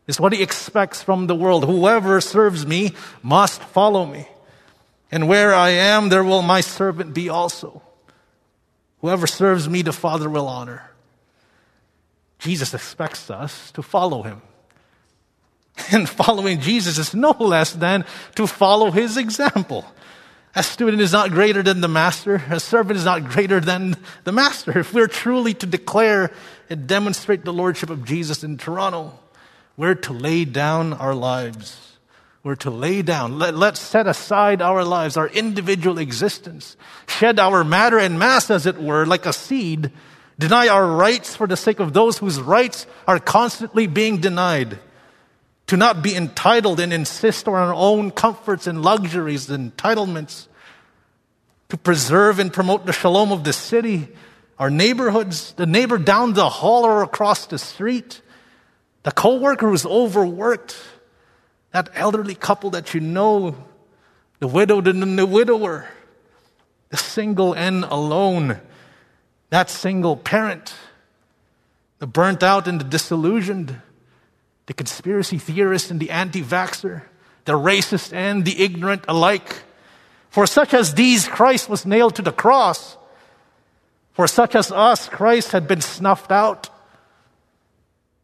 This 0.06 0.16
is 0.16 0.20
what 0.20 0.34
he 0.34 0.42
expects 0.42 1.04
from 1.04 1.28
the 1.28 1.36
world. 1.36 1.66
Whoever 1.66 2.22
serves 2.22 2.66
me 2.66 2.94
must 3.22 3.62
follow 3.62 4.06
me. 4.06 4.28
And 5.12 5.28
where 5.28 5.54
I 5.54 5.70
am, 5.70 6.10
there 6.10 6.24
will 6.24 6.42
my 6.42 6.62
servant 6.62 7.14
be 7.14 7.30
also. 7.30 7.82
Whoever 9.02 9.28
serves 9.28 9.70
me, 9.70 9.82
the 9.82 9.94
Father 9.94 10.30
will 10.30 10.48
honor. 10.48 10.90
Jesus 12.40 12.74
expects 12.74 13.30
us 13.30 13.72
to 13.72 13.82
follow 13.82 14.24
him. 14.24 14.42
And 15.92 16.10
following 16.10 16.60
Jesus 16.60 16.98
is 16.98 17.14
no 17.14 17.36
less 17.38 17.74
than 17.74 18.04
to 18.36 18.48
follow 18.48 18.90
his 18.90 19.16
example. 19.16 19.86
A 20.56 20.64
student 20.64 21.02
is 21.02 21.12
not 21.12 21.30
greater 21.30 21.62
than 21.62 21.82
the 21.82 21.88
master. 21.88 22.42
A 22.50 22.60
servant 22.60 22.98
is 22.98 23.06
not 23.06 23.26
greater 23.26 23.60
than 23.60 23.96
the 24.24 24.32
master. 24.32 24.80
If 24.80 24.92
we're 24.92 25.08
truly 25.08 25.54
to 25.54 25.68
declare 25.68 26.32
and 26.68 26.88
demonstrate 26.88 27.46
the 27.46 27.54
lordship 27.54 27.92
of 27.92 28.06
Jesus 28.06 28.44
in 28.44 28.58
Toronto, 28.58 29.20
we're 29.76 29.94
to 29.94 30.14
lay 30.14 30.46
down 30.46 30.94
our 30.94 31.14
lives 31.14 31.88
we're 32.48 32.56
to 32.56 32.72
lay 32.72 33.02
down. 33.02 33.40
Let, 33.40 33.56
let's 33.56 33.82
set 33.82 34.08
aside 34.08 34.62
our 34.62 34.86
lives, 34.86 35.18
our 35.18 35.28
individual 35.28 35.98
existence, 35.98 36.78
shed 37.06 37.40
our 37.40 37.66
matter 37.66 38.00
and 38.00 38.18
mass, 38.18 38.50
as 38.50 38.66
it 38.66 38.82
were, 38.82 39.06
like 39.06 39.26
a 39.26 39.34
seed, 39.34 39.92
deny 40.40 40.68
our 40.68 40.86
rights 40.86 41.36
for 41.36 41.48
the 41.48 41.58
sake 41.58 41.80
of 41.80 41.94
those 41.94 42.18
whose 42.18 42.40
rights 42.40 42.86
are 43.08 43.20
constantly 43.20 43.88
being 43.88 44.18
denied, 44.18 44.80
to 45.68 45.78
not 45.78 46.02
be 46.02 46.16
entitled 46.16 46.80
and 46.80 46.94
insist 46.94 47.48
on 47.48 47.54
our 47.54 47.74
own 47.74 48.12
comforts 48.12 48.68
and 48.68 48.82
luxuries 48.82 49.50
and 49.50 49.76
entitlements, 49.76 50.48
to 51.70 51.78
preserve 51.78 52.40
and 52.40 52.54
promote 52.54 52.86
the 52.86 52.94
shalom 52.94 53.32
of 53.32 53.44
the 53.44 53.52
city, 53.52 54.08
our 54.60 54.70
neighborhoods, 54.70 55.54
the 55.54 55.66
neighbor 55.66 55.98
down 55.98 56.34
the 56.34 56.48
hall 56.48 56.86
or 56.86 57.04
across 57.04 57.46
the 57.48 57.58
street, 57.58 58.22
the 59.04 59.12
coworker 59.12 59.70
who's 59.70 59.86
overworked, 59.86 60.78
that 61.72 61.90
elderly 61.94 62.36
couple 62.36 62.70
that 62.72 62.94
you 62.94 63.00
know, 63.00 63.56
the 64.40 64.48
widowed 64.48 64.88
and 64.88 65.20
the 65.20 65.26
widower, 65.26 65.88
the 66.90 66.98
single 66.98 67.54
and 67.54 67.84
alone, 67.84 68.60
that 69.50 69.70
single 69.70 70.16
parent, 70.16 70.74
the 72.00 72.08
burnt 72.08 72.44
out 72.44 72.68
and 72.68 72.80
the 72.80 72.86
disillusioned, 72.86 73.80
the 74.66 74.74
conspiracy 74.74 75.38
theorist 75.38 75.92
and 75.92 76.00
the 76.00 76.10
anti 76.10 76.44
vaxxer, 76.44 77.04
the 77.46 77.54
racist 77.54 78.14
and 78.14 78.44
the 78.46 78.62
ignorant 78.62 79.06
alike. 79.08 79.64
For 80.30 80.46
such 80.46 80.74
as 80.74 80.94
these, 80.94 81.28
Christ 81.28 81.70
was 81.70 81.86
nailed 81.86 82.16
to 82.16 82.22
the 82.22 82.32
cross. 82.32 82.98
For 84.12 84.28
such 84.28 84.56
as 84.56 84.72
us, 84.72 85.08
Christ 85.08 85.52
had 85.52 85.68
been 85.68 85.82
snuffed 85.82 86.32
out. 86.32 86.70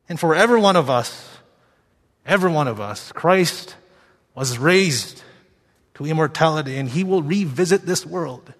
And 0.10 0.20
for 0.20 0.36
every 0.36 0.60
one 0.60 0.76
of 0.76 0.90
us, 0.90 1.34
Every 2.26 2.52
one 2.52 2.68
of 2.68 2.80
us. 2.80 3.12
Christ 3.12 3.76
was 4.34 4.58
raised 4.58 5.22
to 5.96 6.06
immortality 6.06 6.78
and 6.78 6.90
he 6.90 7.04
will 7.04 7.22
revisit 7.22 7.86
this 7.86 8.06
world. 8.06 8.54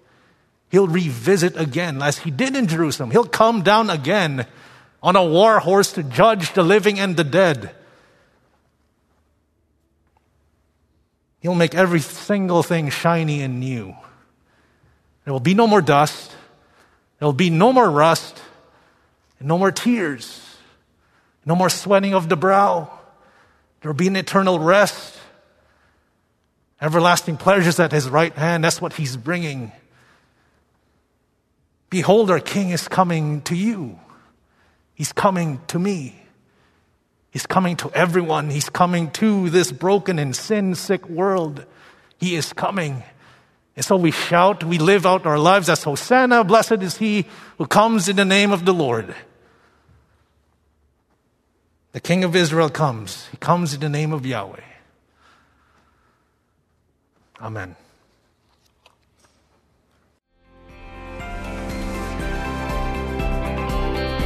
He'll 0.70 0.88
revisit 0.88 1.56
again, 1.56 2.02
as 2.02 2.18
he 2.18 2.30
did 2.30 2.56
in 2.56 2.66
Jerusalem. 2.66 3.10
He'll 3.10 3.24
come 3.24 3.62
down 3.62 3.90
again 3.90 4.46
on 5.02 5.16
a 5.16 5.24
war 5.24 5.60
horse 5.60 5.92
to 5.92 6.02
judge 6.02 6.52
the 6.54 6.62
living 6.62 6.98
and 6.98 7.16
the 7.16 7.24
dead. 7.24 7.74
He'll 11.40 11.54
make 11.54 11.74
every 11.74 12.00
single 12.00 12.62
thing 12.62 12.88
shiny 12.88 13.42
and 13.42 13.60
new. 13.60 13.94
There 15.24 15.32
will 15.32 15.40
be 15.40 15.52
no 15.52 15.66
more 15.66 15.82
dust. 15.82 16.30
There 17.18 17.26
will 17.26 17.34
be 17.34 17.50
no 17.50 17.70
more 17.70 17.90
rust. 17.90 18.40
And 19.38 19.46
no 19.46 19.58
more 19.58 19.70
tears. 19.70 20.40
No 21.44 21.54
more 21.54 21.68
sweating 21.68 22.14
of 22.14 22.30
the 22.30 22.36
brow. 22.36 22.90
There 23.82 23.90
will 23.90 23.96
be 23.96 24.06
an 24.06 24.16
eternal 24.16 24.58
rest. 24.58 25.18
Everlasting 26.80 27.36
pleasures 27.36 27.78
at 27.78 27.92
his 27.92 28.08
right 28.08 28.32
hand. 28.32 28.64
That's 28.64 28.80
what 28.80 28.94
he's 28.94 29.16
bringing. 29.16 29.70
Behold, 31.90 32.30
our 32.30 32.40
king 32.40 32.70
is 32.70 32.88
coming 32.88 33.42
to 33.42 33.54
you. 33.54 33.98
He's 34.94 35.12
coming 35.12 35.60
to 35.68 35.78
me. 35.78 36.16
He's 37.30 37.46
coming 37.46 37.76
to 37.78 37.90
everyone. 37.92 38.50
He's 38.50 38.68
coming 38.68 39.10
to 39.12 39.50
this 39.50 39.72
broken 39.72 40.18
and 40.18 40.34
sin 40.34 40.74
sick 40.74 41.08
world. 41.08 41.64
He 42.18 42.36
is 42.36 42.52
coming. 42.52 43.02
And 43.76 43.84
so 43.84 43.96
we 43.96 44.12
shout, 44.12 44.62
we 44.62 44.78
live 44.78 45.04
out 45.04 45.26
our 45.26 45.38
lives 45.38 45.68
as 45.68 45.82
Hosanna, 45.82 46.44
blessed 46.44 46.82
is 46.82 46.96
he 46.96 47.26
who 47.58 47.66
comes 47.66 48.08
in 48.08 48.16
the 48.16 48.24
name 48.24 48.52
of 48.52 48.64
the 48.64 48.72
Lord. 48.72 49.14
The 51.90 52.00
King 52.00 52.24
of 52.24 52.36
Israel 52.36 52.70
comes. 52.70 53.26
He 53.28 53.36
comes 53.36 53.74
in 53.74 53.80
the 53.80 53.88
name 53.88 54.12
of 54.12 54.24
Yahweh. 54.24 54.60
Amen. 57.40 57.76